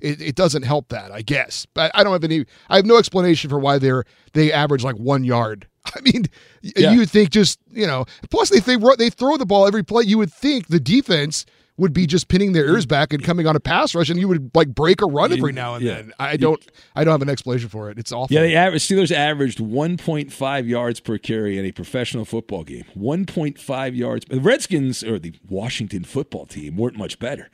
[0.00, 1.66] it, it doesn't help that, I guess.
[1.72, 2.44] But I don't have any.
[2.68, 5.66] I have no explanation for why they're they average like one yard.
[5.86, 6.26] I mean,
[6.62, 6.92] Yeah.
[6.92, 8.04] you would think just you know.
[8.30, 11.46] Plus, if they ru- they throw the ball every play, you would think the defense
[11.76, 14.28] would be just pinning their ears back and coming on a pass rush, and you
[14.28, 15.94] would like break a run every now and Yeah.
[15.94, 16.12] then.
[16.20, 16.64] I don't.
[16.94, 17.98] I don't have an explanation for it.
[17.98, 18.32] It's awful.
[18.32, 22.84] Yeah, the average Steelers averaged 1.5 yards per carry in a professional football game.
[22.96, 24.24] 1.5 yards.
[24.26, 27.50] The Redskins or the Washington football team weren't much better,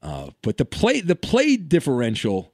[0.00, 2.52] uh, but the play the play differential,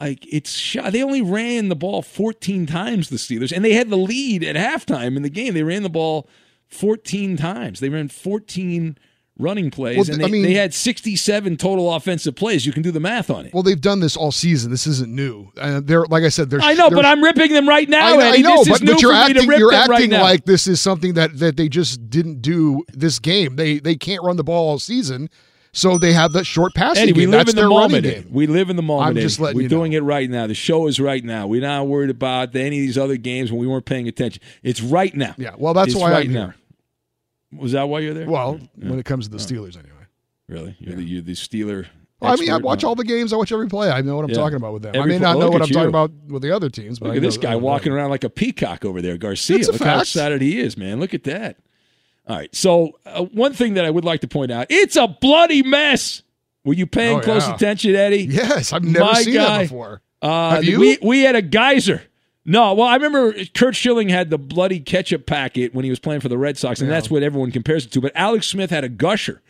[0.00, 0.92] like it's shot.
[0.92, 3.10] They only ran the ball 14 times.
[3.10, 5.52] The Steelers and they had the lead at halftime in the game.
[5.52, 6.26] They ran the ball
[6.68, 7.80] 14 times.
[7.80, 8.96] They ran 14
[9.38, 12.66] running plays, Well, and I they, mean- they had 67 total offensive plays.
[12.66, 13.54] You can do the math on it.
[13.54, 14.70] Well, they've done this all season.
[14.70, 15.50] This isn't new.
[15.56, 16.50] Uh, they're like I said.
[16.50, 18.06] They're I know, they're- but I'm ripping them right now.
[18.06, 21.14] I, know- I know, but, but you're acting you're them right like this is something
[21.14, 23.56] that that they just didn't do this game.
[23.56, 25.28] They they can't run the ball all season,
[25.72, 27.30] so they have that short passing Eddie, we game.
[27.30, 28.04] live That's in the running moment.
[28.04, 28.26] game.
[28.30, 29.08] We live in the moment.
[29.08, 29.44] I'm just Eddie.
[29.44, 29.76] letting We're you know.
[29.76, 30.46] doing it right now.
[30.46, 31.46] The show is right now.
[31.46, 34.42] We're not worried about any of these other games when we weren't paying attention.
[34.62, 35.34] It's right now.
[35.38, 36.54] Yeah, well, that's It's why right I'm now.
[37.56, 38.28] Was that why you're there?
[38.28, 38.90] Well, Yeah.
[38.90, 39.46] when it comes to the Oh.
[39.46, 39.94] Steelers, anyway.
[40.48, 40.76] Really?
[40.78, 41.86] You're, the, you're the Steeler.
[42.20, 43.32] Well, I mean, I watch all the games.
[43.32, 43.90] I watch every play.
[43.90, 44.36] I know what I'm Yeah.
[44.36, 44.96] talking about with them.
[44.96, 46.98] Every I may not know what I'm talking about with the other teams.
[46.98, 49.58] But Look I at this guy walking around like a peacock over there, Garcia.
[49.66, 50.98] Look how excited he is, man.
[51.00, 51.58] Look at that.
[52.26, 52.54] All right.
[52.54, 56.22] So, uh, one thing that I would like to point out it's a bloody mess.
[56.64, 57.54] Were you paying Oh, close yeah.
[57.54, 58.24] attention, Eddie?
[58.30, 59.58] Yes, I've never My seen guy.
[59.58, 60.02] that before.
[60.20, 60.80] Uh, Have you?
[60.80, 62.02] We, we had a geyser.
[62.48, 66.22] No, well, I remember Curt Schilling had the bloody ketchup packet when he was playing
[66.22, 66.94] for the Red Sox, and Yeah.
[66.96, 68.00] that's what everyone compares it to.
[68.00, 69.42] But Alex Smith had a gusher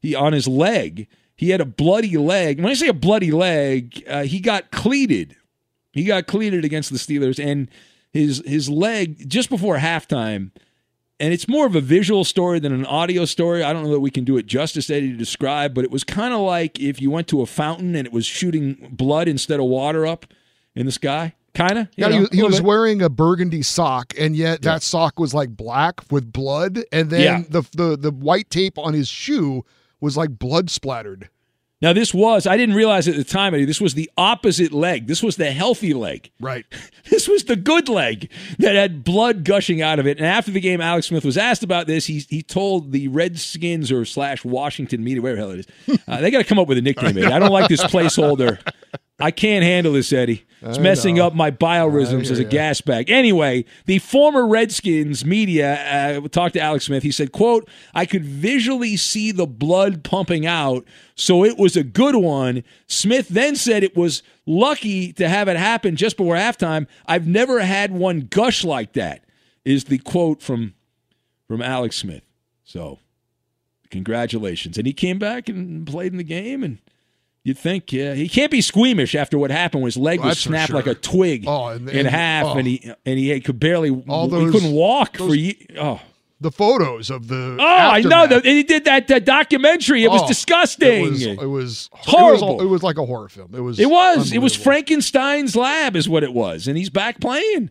[0.00, 1.06] he on his leg.
[1.34, 2.60] He had a bloody leg.
[2.60, 5.34] When I say a bloody leg, uh, he got cleated.
[5.94, 7.68] He got cleated against the Steelers, and
[8.12, 10.50] his his leg just before halftime.
[11.18, 13.62] And it's more of a visual story than an audio story.
[13.62, 16.04] I don't know that we can do it justice, Eddie, to describe, but it was
[16.04, 19.58] kind of like if you went to a fountain and it was shooting blood instead
[19.60, 20.26] of water up
[20.74, 21.34] in the sky.
[21.54, 21.88] Kind of.
[21.96, 25.50] Yeah, he, was- he was wearing a burgundy sock, and yet that sock was like
[25.50, 27.42] black with blood, and then Yeah.
[27.48, 29.64] the, the the white tape on his shoe
[30.00, 31.28] was like blood splattered.
[31.82, 35.08] Now, this was, I didn't realize at the time, this was the opposite leg.
[35.08, 36.30] This was the healthy leg.
[36.40, 36.64] Right.
[37.10, 40.16] This was the good leg that had blood gushing out of it.
[40.18, 42.06] And after the game, Alex Smith was asked about this.
[42.06, 46.20] He, he told the Redskins or slash Washington media, whatever the hell it is, uh,
[46.20, 48.58] they got to come up with a nickname, I don't like this placeholder.
[49.22, 50.44] I can't handle this, Eddie.
[50.62, 51.26] It's I messing know.
[51.26, 53.08] up my biorhythms as a gas bag.
[53.08, 57.04] Anyway, the former Redskins media uh, talked to Alex Smith.
[57.04, 61.84] He said, quote, I could visually see the blood pumping out, so it was a
[61.84, 62.64] good one.
[62.88, 66.88] Smith then said it was lucky to have it happen just before halftime.
[67.06, 69.24] I've never had one gush like that,
[69.64, 70.74] is the quote from
[71.46, 72.24] from Alex Smith.
[72.64, 72.98] So
[73.90, 74.78] congratulations.
[74.78, 76.78] And he came back and played in the game and
[77.44, 80.38] You'd think, yeah, he can't be squeamish after what happened when his leg Well, was
[80.38, 80.76] snapped sure.
[80.76, 82.58] like a twig Oh, and- in and- half, oh.
[82.58, 82.94] and he oh.
[83.04, 86.00] and he could barely, All those, he couldn't walk for those- ye- oh.
[86.40, 88.42] The photos of the Oh, I know aftermath.
[88.42, 90.02] that he did that, that documentary.
[90.02, 91.04] It was Oh, disgusting.
[91.06, 92.50] It was, it was horrible.
[92.50, 93.54] It was, it was like a horror film.
[93.54, 93.78] It was.
[93.78, 94.32] It was.
[94.32, 94.56] It was.
[94.56, 97.70] Frankenstein's lab, is what it was, and he's back playing,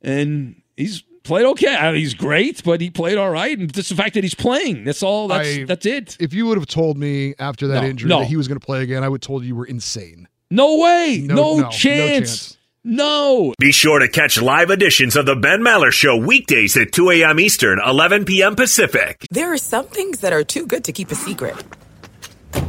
[0.00, 1.74] and he's played okay.
[1.74, 4.34] I mean, he's great, but he played all right, and just the fact that he's
[4.34, 4.84] playing.
[4.84, 5.28] That's all.
[5.28, 6.16] That's I- that's it.
[6.20, 8.18] If you would have told me after that No, injury no.
[8.20, 10.28] that he was going to play again, I would have told you you were insane.
[10.50, 11.22] No way.
[11.24, 12.28] No- No, no, no chance.
[12.48, 12.56] chance.
[12.84, 13.54] No.
[13.60, 17.38] Be sure to catch live editions of The Ben Maller Show weekdays at 2 a.m.
[17.38, 18.56] Eastern, 11 p.m.
[18.56, 19.24] Pacific.
[19.30, 21.54] There are some things that are too good to keep a secret.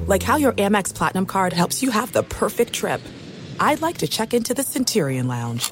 [0.06, 3.02] Like how your Amex Platinum card helps you have the perfect trip.
[3.60, 5.72] I'd like to check into the Centurion Lounge.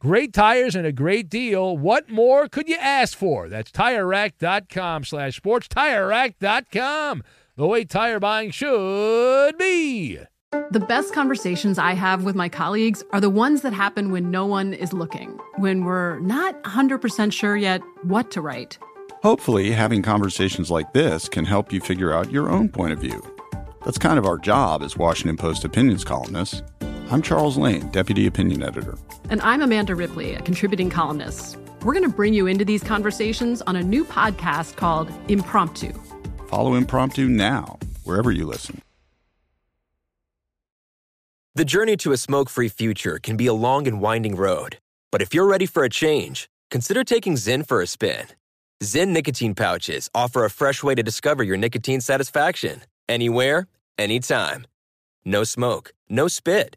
[0.00, 1.76] Great tires and a great deal.
[1.76, 3.48] What more could you ask for?
[3.48, 5.66] That's TireRack.com slash sports.
[5.66, 7.24] TireRack.com,
[7.56, 10.20] the way tire buying should be.
[10.70, 14.46] The best conversations I have with my colleagues are the ones that happen when no
[14.46, 18.78] one is looking, when we're not 100% sure yet what to write.
[19.24, 23.20] Hopefully, having conversations like this can help you figure out your own point of view.
[23.84, 26.62] That's kind of our job as Washington Post opinions columnists.
[27.10, 28.98] I'm Charles Lane, Deputy Opinion Editor.
[29.30, 31.56] And I'm Amanda Ripley, a contributing columnist.
[31.82, 35.94] We're going to bring you into these conversations on a new podcast called Impromptu.
[36.48, 38.82] Follow Impromptu now, wherever you listen.
[41.54, 44.76] The journey to a smoke free future can be a long and winding road.
[45.10, 48.26] But if you're ready for a change, consider taking Zyn for a spin.
[48.82, 54.66] Zyn nicotine pouches offer a fresh way to discover your nicotine satisfaction anywhere, anytime.
[55.24, 56.76] No smoke, no spit,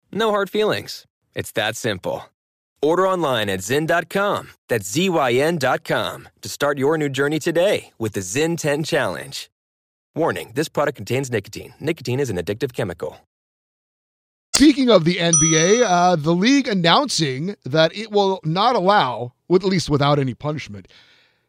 [0.13, 1.05] no hard feelings.
[1.35, 2.25] It's that simple.
[2.81, 8.57] Order online at Zyn.com, that's Z-Y-N.com, to start your new journey today with the Zyn
[8.57, 9.51] 10 Challenge.
[10.15, 11.73] Warning, this product contains nicotine.
[11.79, 13.19] Nicotine is an addictive chemical.
[14.55, 19.89] Speaking of the NBA, uh, the league announcing that it will not allow, at least
[19.89, 20.87] without any punishment,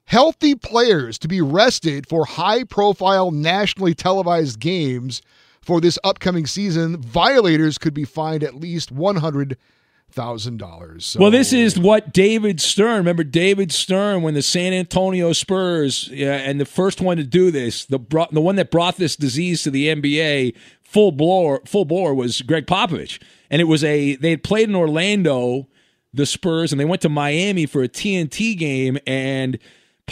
[0.05, 5.23] healthy players to be rested for high profile nationally televised games
[5.63, 7.01] for this upcoming season.
[7.01, 11.03] Violators could be fined at least $100,000.
[11.03, 12.99] So, Well, this is what David Stern.
[12.99, 17.51] Remember David Stern when the San Antonio Spurs, yeah, and the first one to do
[17.51, 17.99] this, the
[18.31, 22.67] the one that brought this disease to the NBA full bore, full bore was Gregg
[22.67, 25.69] Popovich, and it was a they had played in Orlando,
[26.13, 29.59] the Spurs, and they went to Miami for a TNT game, and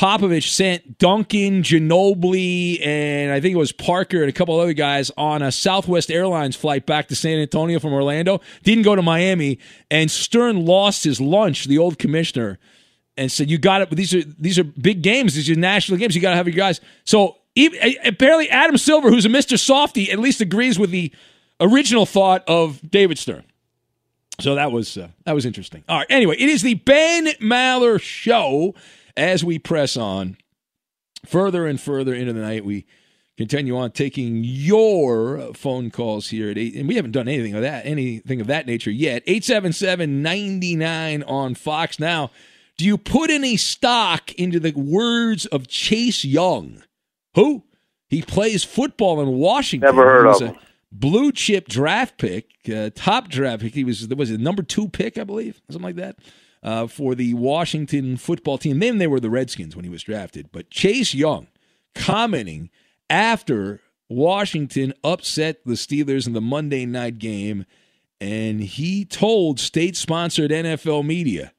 [0.01, 5.11] Popovich sent Duncan, Ginobili, and I think it was Parker and a couple other guys
[5.19, 8.41] on a Southwest Airlines flight back to San Antonio from Orlando.
[8.63, 9.59] Didn't go to Miami,
[9.91, 11.67] and Stern lost his lunch.
[11.67, 12.59] The old commissioner
[13.19, 13.91] and said, "You got it.
[13.91, 15.35] These are these are big games.
[15.35, 16.17] These are national games.
[16.17, 20.11] You got to have your guys." So even, apparently, Adam Silver, who's a Mister Softy,
[20.11, 21.13] at least agrees with the
[21.61, 23.45] original thought of David Stern.
[24.41, 25.85] So that was uh, that was interesting.
[25.91, 26.07] All right.
[26.09, 28.75] Anyway, it is the Ben Maller Show.
[29.17, 30.37] As we press on
[31.27, 32.87] further and further into the night, we
[33.37, 37.63] continue on taking your phone calls here at eight, and we haven't done anything of
[37.63, 39.25] that anything of that nature yet.
[39.27, 41.99] 877-99 on Fox.
[41.99, 42.31] Now,
[42.77, 46.83] do you put any stock into the words of Chase Young?
[47.35, 47.65] Who?
[48.09, 49.87] He plays football in Washington.
[49.87, 50.57] Never heard of a him.
[50.93, 53.75] Blue chip draft pick, uh, top draft pick.
[53.75, 56.17] He was was it number two pick, I believe, something like that,
[56.63, 58.79] uh, for the Washington football team.
[58.79, 60.51] Then they were the Redskins when he was drafted.
[60.53, 61.49] But Chase Young
[61.95, 62.71] commenting
[63.09, 67.65] after Washington upset the Steelers in the Monday night game,
[68.21, 71.53] and he told state-sponsored NFL media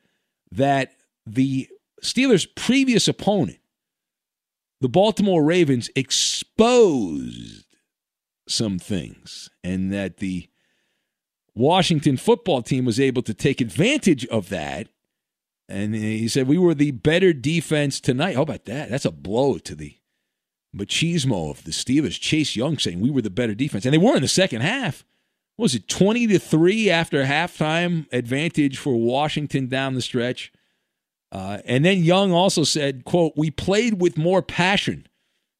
[0.51, 0.93] that
[1.25, 1.69] the
[2.03, 3.57] Steelers' previous opponent
[4.81, 7.65] the Baltimore Ravens exposed
[8.47, 10.49] some things and that the
[11.55, 14.87] Washington football team was able to take advantage of that.
[15.67, 18.35] And he said, We were the better defense tonight.
[18.35, 18.89] How about that?
[18.89, 19.97] That's a blow to the
[20.75, 22.19] machismo of the Steelers.
[22.19, 23.85] Chase Young saying we were the better defense.
[23.85, 25.05] And they were in the second half.
[25.55, 30.51] What was it 20 to 3 after halftime advantage for Washington down the stretch?
[31.31, 35.07] Uh, and then Young also said, quote, we played with more passion,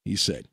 [0.04, 0.48] he said.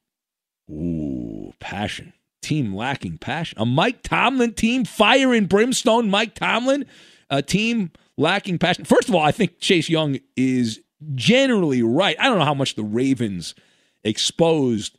[0.71, 2.13] Ooh, passion.
[2.41, 3.59] Team lacking passion.
[3.61, 6.87] A Mike Tomlin team, fire and brimstone Mike Tomlin,
[7.31, 8.85] a team lacking passion.
[8.85, 10.81] First of all, I think Chase Young is
[11.15, 12.17] generally right.
[12.19, 13.55] I don't know how much the Ravens
[14.05, 14.97] exposed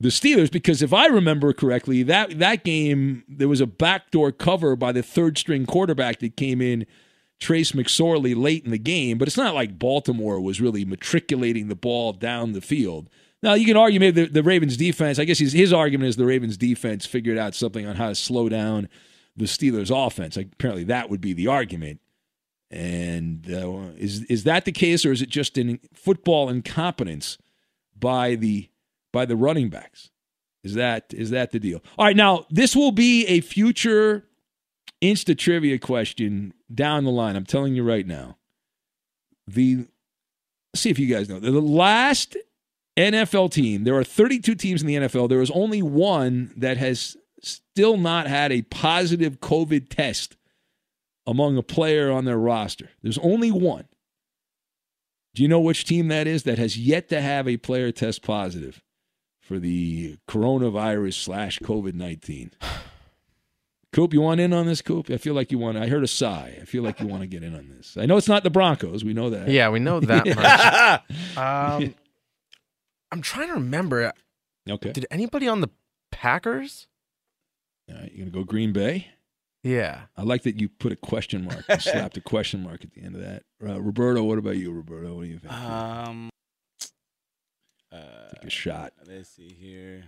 [0.00, 4.74] the Steelers because if I remember correctly, that that game there was a backdoor cover
[4.74, 6.86] by the third string quarterback that came in
[7.38, 11.74] Trace McSorley late in the game, but it's not like Baltimore was really matriculating the
[11.74, 13.08] ball down the field.
[13.42, 15.18] Now you can argue maybe the, the Ravens defense.
[15.18, 18.14] I guess his his argument is the Ravens defense figured out something on how to
[18.14, 18.88] slow down
[19.36, 20.36] the Steelers offense.
[20.36, 22.00] Like, apparently that would be the argument.
[22.70, 27.38] And uh, is is that the case, or is it just in football incompetence
[27.98, 28.68] by the
[29.12, 30.10] by the running backs?
[30.62, 31.82] Is that is that the deal?
[31.98, 34.28] All right, now this will be a future
[35.02, 37.34] Insta trivia question down the line.
[37.34, 38.36] I'm telling you right now.
[39.48, 39.86] The
[40.76, 42.36] see if you guys know the last
[43.00, 43.84] NFL team.
[43.84, 45.28] There are 32 teams in the NFL.
[45.28, 50.36] There is only one that has still not had a positive COVID test
[51.26, 52.90] among a player on their roster.
[53.02, 53.86] There's only one.
[55.34, 58.22] Do you know which team that is that has yet to have a player test
[58.22, 58.82] positive
[59.40, 62.52] for the coronavirus slash COVID 19?
[63.92, 65.10] Coop, you want in on this, Coop?
[65.10, 65.76] I feel like you want.
[65.76, 66.58] I heard a sigh.
[66.60, 67.96] I feel like you want to get in on this.
[67.98, 69.02] I know it's not the Broncos.
[69.02, 69.48] We know that.
[69.48, 71.02] Yeah, we know that
[71.36, 71.36] much.
[71.36, 71.94] um,
[73.12, 74.12] I'm trying to remember.
[74.68, 74.92] Okay.
[74.92, 75.70] Did anybody on the
[76.12, 76.86] Packers?
[77.88, 79.08] All right, you gonna go Green Bay?
[79.62, 80.02] Yeah.
[80.16, 81.64] I like that you put a question mark.
[81.68, 83.42] You slapped a question mark at the end of that.
[83.62, 85.14] Uh, Roberto, what about you, Roberto?
[85.14, 85.52] What do you think?
[85.52, 86.30] Um,
[87.92, 88.92] Take a shot.
[89.06, 90.04] Let's see here.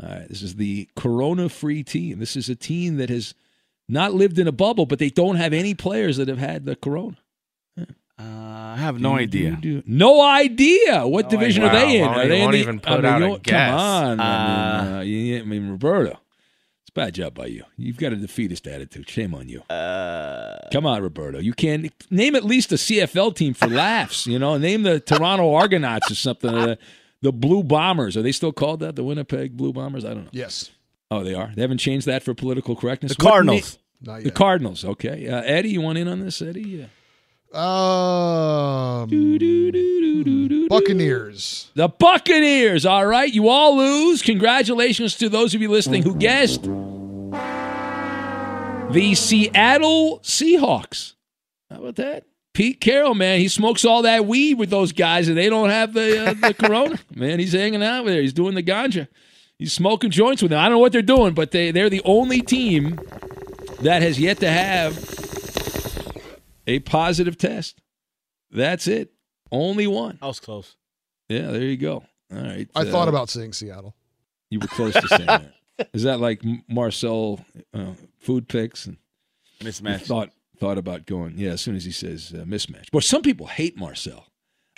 [0.00, 2.20] All right, this is the corona-free team.
[2.20, 3.34] This is a team that has
[3.88, 6.76] not lived in a bubble, but they don't have any players that have had the
[6.76, 7.16] corona.
[8.18, 9.50] Uh, I have no Do, idea.
[9.60, 9.82] do, do.
[9.86, 11.06] No idea.
[11.06, 11.80] What No division idea.
[11.80, 12.02] are they in?
[12.02, 13.70] Wow, Are won't- they in the, even I put mean, out a guess.
[13.70, 14.20] Come on.
[14.20, 14.24] I,
[14.78, 16.10] Uh, mean, uh, you, I mean, Roberto.
[16.10, 17.64] It's a bad job by you.
[17.76, 19.08] You've got a defeatist attitude.
[19.08, 19.60] Shame on you.
[19.70, 21.38] Uh, Come on, Roberto.
[21.38, 24.26] You can name at least a CFL team for laughs.
[24.26, 26.52] You know, name the Toronto Argonauts or something.
[26.54, 26.76] Uh,
[27.22, 28.16] the Blue Bombers.
[28.16, 28.96] Are they still called that?
[28.96, 30.04] The Winnipeg Blue Bombers?
[30.04, 30.30] I don't know.
[30.32, 30.70] Yes.
[31.10, 31.52] Oh, they are.
[31.54, 33.14] They haven't changed that for political correctness.
[33.16, 33.78] The What Cardinals.
[34.02, 34.30] na- Not the.
[34.30, 34.84] Cardinals.
[34.84, 35.28] Okay.
[35.28, 36.62] Uh, Eddie, you want in on this, Eddie?
[36.62, 36.84] Yeah.
[37.52, 39.08] Um,
[40.68, 41.70] Buccaneers.
[41.74, 42.84] The Buccaneers.
[42.84, 43.32] All right.
[43.32, 44.22] You all lose.
[44.22, 46.64] Congratulations to those of you listening who guessed.
[48.92, 51.14] The Seattle Seahawks.
[51.70, 52.24] How about that?
[52.54, 55.92] Pete Carroll, man, he smokes all that weed with those guys, and they don't have
[55.92, 56.98] the uh, the corona.
[57.14, 58.20] Man, he's hanging out with there.
[58.22, 59.06] He's doing the ganja.
[59.58, 60.58] He's smoking joints with them.
[60.58, 62.98] I don't know what they're doing, but they they're the only team
[63.82, 64.96] that has yet to have
[66.68, 67.80] a positive test.
[68.50, 69.10] That's it.
[69.50, 70.18] Only one.
[70.22, 70.76] I was close.
[71.28, 72.04] Yeah, there you go.
[72.32, 72.68] All right.
[72.76, 73.94] I uh, thought about saying Seattle.
[74.50, 75.54] You were close to saying that.
[75.92, 78.86] Is that like Marcel uh, food picks?
[78.86, 78.98] And
[79.60, 80.02] Mismatch.
[80.02, 81.38] Thought thought about going.
[81.38, 82.86] Yeah, as soon as he says uh, mismatch.
[82.92, 84.26] But some people hate Marcel.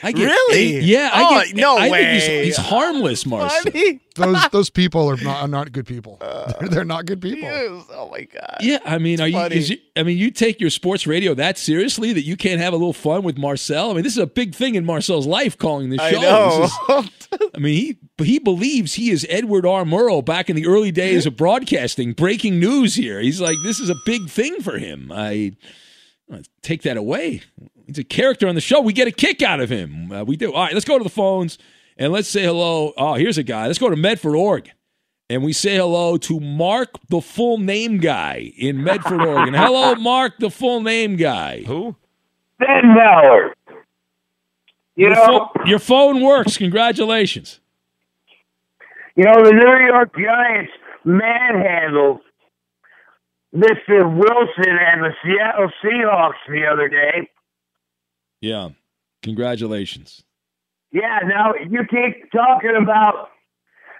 [0.03, 0.81] I get, Really?
[0.81, 1.11] Yeah.
[1.13, 2.45] I Oh, get, no I think he's- way.
[2.47, 3.73] he's, harmless, Marcel.
[4.17, 6.19] Those those people are not, are not good people.
[6.61, 7.49] They're, they're not good people.
[7.49, 8.57] Oh my god.
[8.61, 9.39] Yeah, I mean, are you?
[9.39, 9.79] Is you?
[9.97, 12.93] I mean, you take your sports radio that seriously that you can't have a little
[12.93, 13.91] fun with Marcel?
[13.91, 16.61] I mean, this is a big thing in Marcel's life, calling this I know.
[16.61, 17.75] This is- I mean,
[18.19, 19.85] he he believes he is Edward R.
[19.85, 22.13] Murrow back in the early days of broadcasting.
[22.13, 23.21] Breaking news here.
[23.21, 25.13] He's like, this is a big thing for him.
[25.15, 25.53] I
[26.31, 27.43] uh, take that away.
[27.91, 28.81] He's a character on the show.
[28.81, 30.13] We get a kick out of him.
[30.13, 30.53] Uh, we do.
[30.53, 31.59] All right, let's go to the phones
[31.99, 32.93] and let's say hello.
[32.97, 33.67] Oh, here's a guy.
[33.67, 34.75] Let's go to Medford, Oregon.
[35.29, 39.55] And we say hello to Mark, the full name guy in Medford, Oregon.
[39.57, 41.63] hello, Mark, the full name guy.
[41.65, 41.97] Who?
[42.61, 43.57] Ben Mallard.
[44.95, 46.57] You Your, know, pho- your phone works.
[46.59, 47.59] Congratulations.
[49.17, 50.71] you know the New York Giants
[51.05, 52.21] manhandled
[53.53, 54.17] Mr.
[54.17, 57.29] Wilson and the Seattle Seahawks the other day.
[58.41, 58.71] Yeah.
[59.23, 60.23] Congratulations.
[60.93, 63.29] Yeah, now you keep talking about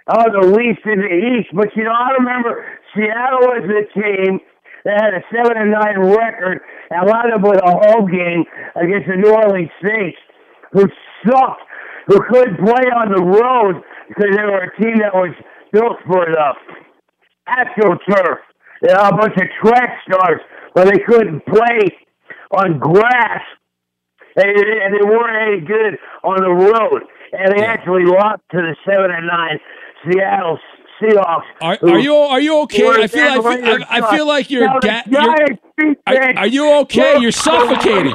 [0.07, 4.39] oh the least in the East, but you know I remember Seattle was the team
[4.83, 8.43] that had a seven and nine record and wound up with a home game
[8.75, 10.17] against the New Orleans Saints,
[10.73, 10.87] who
[11.23, 11.61] sucked
[12.07, 15.33] who couldn't play on the road because they were a team that was
[15.71, 16.53] built for the
[17.47, 18.37] astroturf.
[18.81, 20.41] You know, a bunch of track stars,
[20.73, 21.87] but they couldn't play
[22.51, 23.41] on grass,
[24.35, 27.03] and, and they weren't any good on the road.
[27.33, 29.59] And they actually lost to the seven and nine
[30.05, 30.59] Seattle
[31.01, 31.43] Seahawks.
[31.61, 32.87] Are, are you are you okay?
[32.87, 37.19] I feel like I, I feel like you're, ga- you're are, are you okay?
[37.19, 38.13] You're suffocating.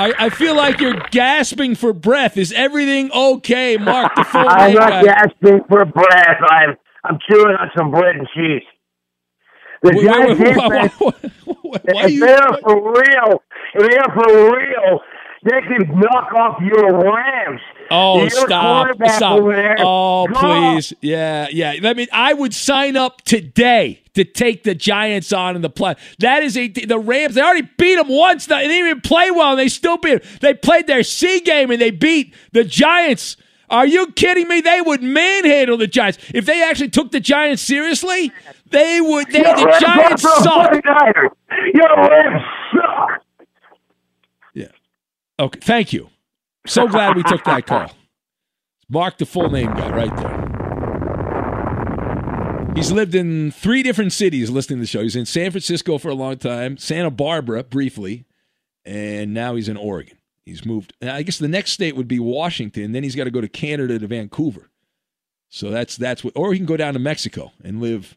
[0.00, 2.36] I, I feel like you're gasping for breath.
[2.36, 4.14] Is everything okay, Mark?
[4.14, 5.02] The full I'm not guy.
[5.02, 6.38] gasping for breath.
[6.50, 8.62] I'm I'm chewing on some bread and cheese.
[9.82, 10.92] The Wait, wait, Giants wait, defense,
[11.84, 13.42] if they're for real,
[13.74, 15.00] if they're for real,
[15.44, 17.60] they can knock off your Rams.
[17.90, 18.96] Oh, Your stop!
[19.06, 19.40] Stop!
[19.78, 20.92] Oh, please!
[21.00, 21.74] Yeah, yeah.
[21.82, 25.94] I mean, I would sign up today to take the Giants on in the play.
[26.18, 27.36] That is a the Rams.
[27.36, 28.46] They already beat them once.
[28.46, 30.22] They didn't even play well, and they still beat.
[30.22, 30.38] Them.
[30.40, 33.36] They played their C game and they beat the Giants.
[33.70, 34.60] Are you kidding me?
[34.60, 38.32] They would manhandle the Giants if they actually took the Giants seriously.
[38.70, 39.30] They would.
[39.30, 40.72] They, the Rams Giants suck.
[40.72, 41.30] 49ers.
[41.74, 42.42] Your Rams
[42.72, 43.22] suck.
[45.40, 46.10] Okay, thank you.
[46.66, 47.92] So glad we took that call.
[48.88, 50.46] Mark the full name guy right there.
[52.74, 55.02] He's lived in three different cities listening to the show.
[55.02, 58.24] He's in San Francisco for a long time, Santa Barbara briefly,
[58.84, 60.17] and now he's in Oregon.
[60.48, 60.92] He's moved.
[61.02, 62.92] I guess the next state would be Washington.
[62.92, 64.70] Then he's got to go to Canada to Vancouver.
[65.48, 66.36] So that's that's what.
[66.36, 68.16] Or he can go down to Mexico and live,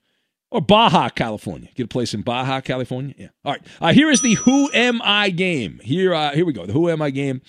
[0.49, 1.69] or Baja, California.
[1.75, 3.13] Get a place in Baja, California.
[3.17, 3.27] Yeah.
[3.45, 3.61] All right.
[3.79, 5.79] Uh, here is the Who Am I game.
[5.83, 6.65] Here, uh, here we go.
[6.65, 7.41] The Who Am I game.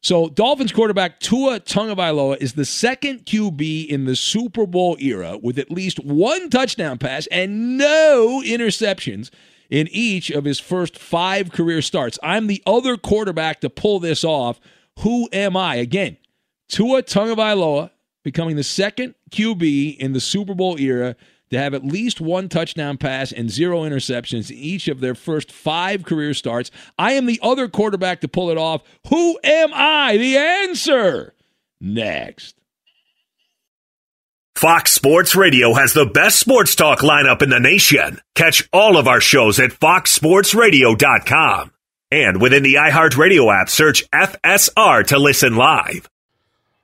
[0.00, 5.58] So Dolphins quarterback Tua Tagovailoa is the second QB in the Super Bowl era with
[5.58, 9.30] at least one touchdown pass and no interceptions
[9.70, 12.18] in each of his first five career starts.
[12.22, 14.60] I'm the other quarterback to pull this off.
[15.00, 15.76] Who am I?
[15.76, 16.16] Again,
[16.68, 17.90] Tua Tagovailoa
[18.24, 21.16] becoming the second QB in the Super Bowl era
[21.50, 25.50] to have at least one touchdown pass and zero interceptions in each of their first
[25.50, 26.70] five career starts.
[26.98, 28.82] I am the other quarterback to pull it off.
[29.08, 30.16] Who am I?
[30.18, 31.34] The answer.
[31.80, 32.57] Next.
[34.58, 38.20] Fox Sports Radio has the best sports talk lineup in the nation.
[38.34, 41.70] Catch all of our shows at foxsportsradio.com.
[42.10, 46.10] And within the iHeartRadio app, search FSR to listen live.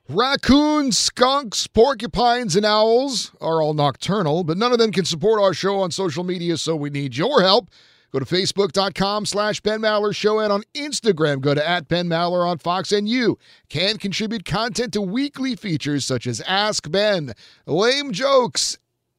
[0.07, 5.53] Raccoons, skunks, porcupines, and owls are all nocturnal, but none of them can support our
[5.53, 7.67] show on social media, so we need your help.
[8.15, 12.47] Go to facebook.com slash Ben Maller Show and on Instagram, go to at Ben Maller
[12.47, 13.37] on Fox, and you
[13.67, 17.33] can contribute content to weekly features such as Ask Ben,
[17.65, 18.77] Lame Jokes,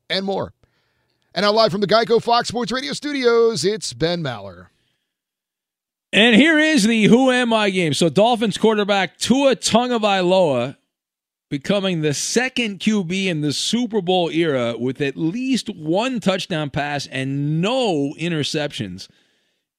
[0.08, 0.54] and more.
[1.34, 4.68] And now live from the Geico Fox Sports Radio studios, it's Ben Maller.
[6.10, 7.92] And here is the Who Am I game.
[7.92, 10.76] So Dolphins quarterback Tua Tagovailoa
[11.48, 17.06] becoming the second QB in the Super Bowl era with at least one touchdown pass
[17.06, 19.08] and no interceptions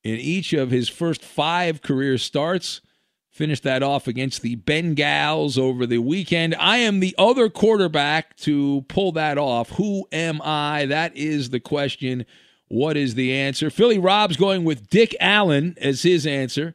[0.03, 2.81] in each of his first five career starts.
[3.29, 6.55] Finished that off against the Bengals over the weekend.
[6.55, 9.69] I am the other quarterback to pull that off.
[9.71, 10.87] Who am I?
[10.87, 12.25] That is the question.
[12.67, 13.69] What is the answer?
[13.69, 16.73] Philly Rob's going with Dick Allen as his answer.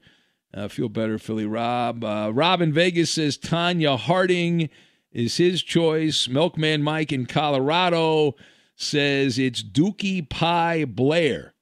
[0.55, 2.05] Uh, feel better, Philly Rob.
[2.05, 4.69] Uh, Rob in Vegas says Tonya Harding
[5.11, 6.29] is his choice.
[6.29, 8.35] Milkman Mike in Colorado
[8.77, 11.55] says it's Dookie Pie Blair.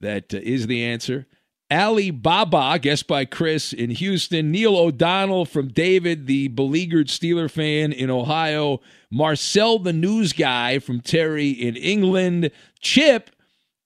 [0.00, 1.26] That uh, is the answer.
[1.70, 4.50] Ali Baba, guessed by Chris in Houston.
[4.50, 8.80] Neil O'Donnell from David, the beleaguered Steeler fan in Ohio.
[9.10, 12.50] Marcel, the news guy from Terry in England.
[12.80, 13.30] Chip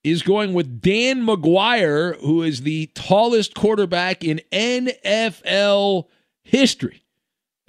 [0.04, 6.06] is going with Dan McGwire, who is the tallest quarterback in NFL
[6.42, 7.04] history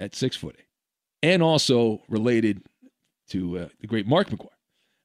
[0.00, 0.66] at six foot eight,
[1.22, 2.62] and also related
[3.28, 4.48] to uh, the great Mark McGwire.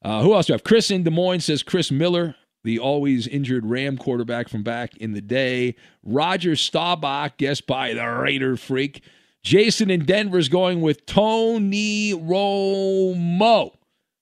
[0.03, 0.63] Uh, who else do I have?
[0.63, 5.11] Chris in Des Moines says Chris Miller, the always injured Ram quarterback from back in
[5.13, 5.75] the day.
[6.03, 9.03] Roger Staubach, guessed by the Raider freak.
[9.43, 13.71] Jason in Denver is going with Tony Romo.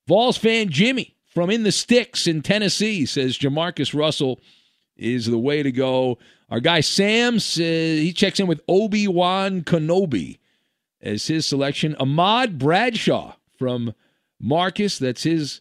[0.06, 4.40] Vols fan Jimmy from in the sticks in Tennessee says JaMarcus Russell
[4.96, 6.18] is the way to go.
[6.50, 10.40] Our guy Sam says he checks in with Obi Wan Kenobi
[11.00, 11.94] as his selection.
[12.00, 13.94] Ahmad Bradshaw from
[14.40, 15.60] Marcus, that's his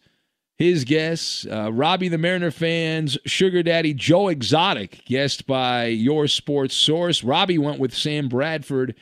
[0.57, 1.45] his guess.
[1.47, 7.23] Uh, Robbie the Mariner fans, Sugar Daddy Joe Exotic, guessed by your sports source.
[7.23, 8.95] Robbie went with Sam Bradford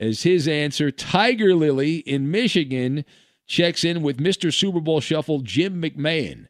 [0.00, 0.90] as his answer.
[0.90, 3.04] Tiger Lily in Michigan
[3.46, 4.52] checks in with Mr.
[4.52, 6.48] Super Bowl Shuffle Jim McMahon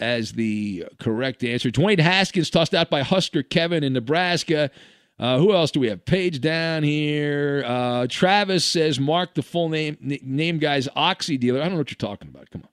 [0.00, 1.70] as the correct answer.
[1.70, 4.70] Dwayne Haskins tossed out by Husker Kevin in Nebraska.
[5.18, 6.04] Uh, who else do we have?
[6.04, 7.64] Page down here.
[7.66, 11.60] Uh, Travis says, Mark, the full name name guy's oxy dealer.
[11.60, 12.50] I don't know what you're talking about.
[12.50, 12.70] Come on.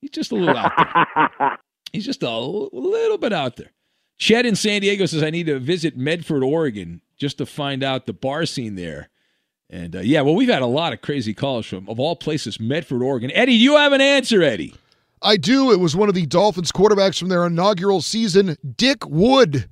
[0.00, 1.58] He's just a little out there.
[1.92, 3.72] He's just a little bit out there.
[4.18, 8.06] Chet in San Diego says, I need to visit Medford, Oregon, just to find out
[8.06, 9.08] the bar scene there.
[9.70, 12.58] And uh, yeah, well, we've had a lot of crazy calls from, of all places,
[12.58, 13.30] Medford, Oregon.
[13.32, 14.74] Eddie, do you have an answer, Eddie?
[15.22, 15.70] I do.
[15.70, 19.68] It was one of the Dolphins quarterbacks from their inaugural season, Dick Wood.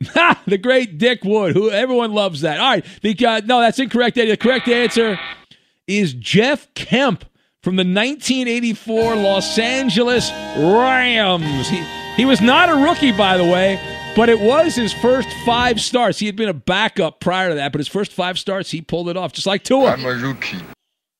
[0.46, 2.60] the great Dick Wood, who everyone loves that.
[2.60, 4.30] All right, the, uh, no, that's incorrect, Eddie.
[4.30, 5.18] The correct answer
[5.86, 7.24] is Jeff Kemp
[7.62, 11.68] from the 1984 Los Angeles Rams.
[11.68, 11.84] He,
[12.16, 13.78] he was not a rookie, by the way,
[14.16, 16.18] but it was his first five starts.
[16.18, 19.08] He had been a backup prior to that, but his first five starts, he pulled
[19.08, 19.92] it off, just like Tua.
[19.92, 20.58] I'm a rookie.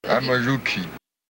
[0.04, 0.82] I'm a rookie.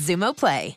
[0.00, 0.76] Xumo Play.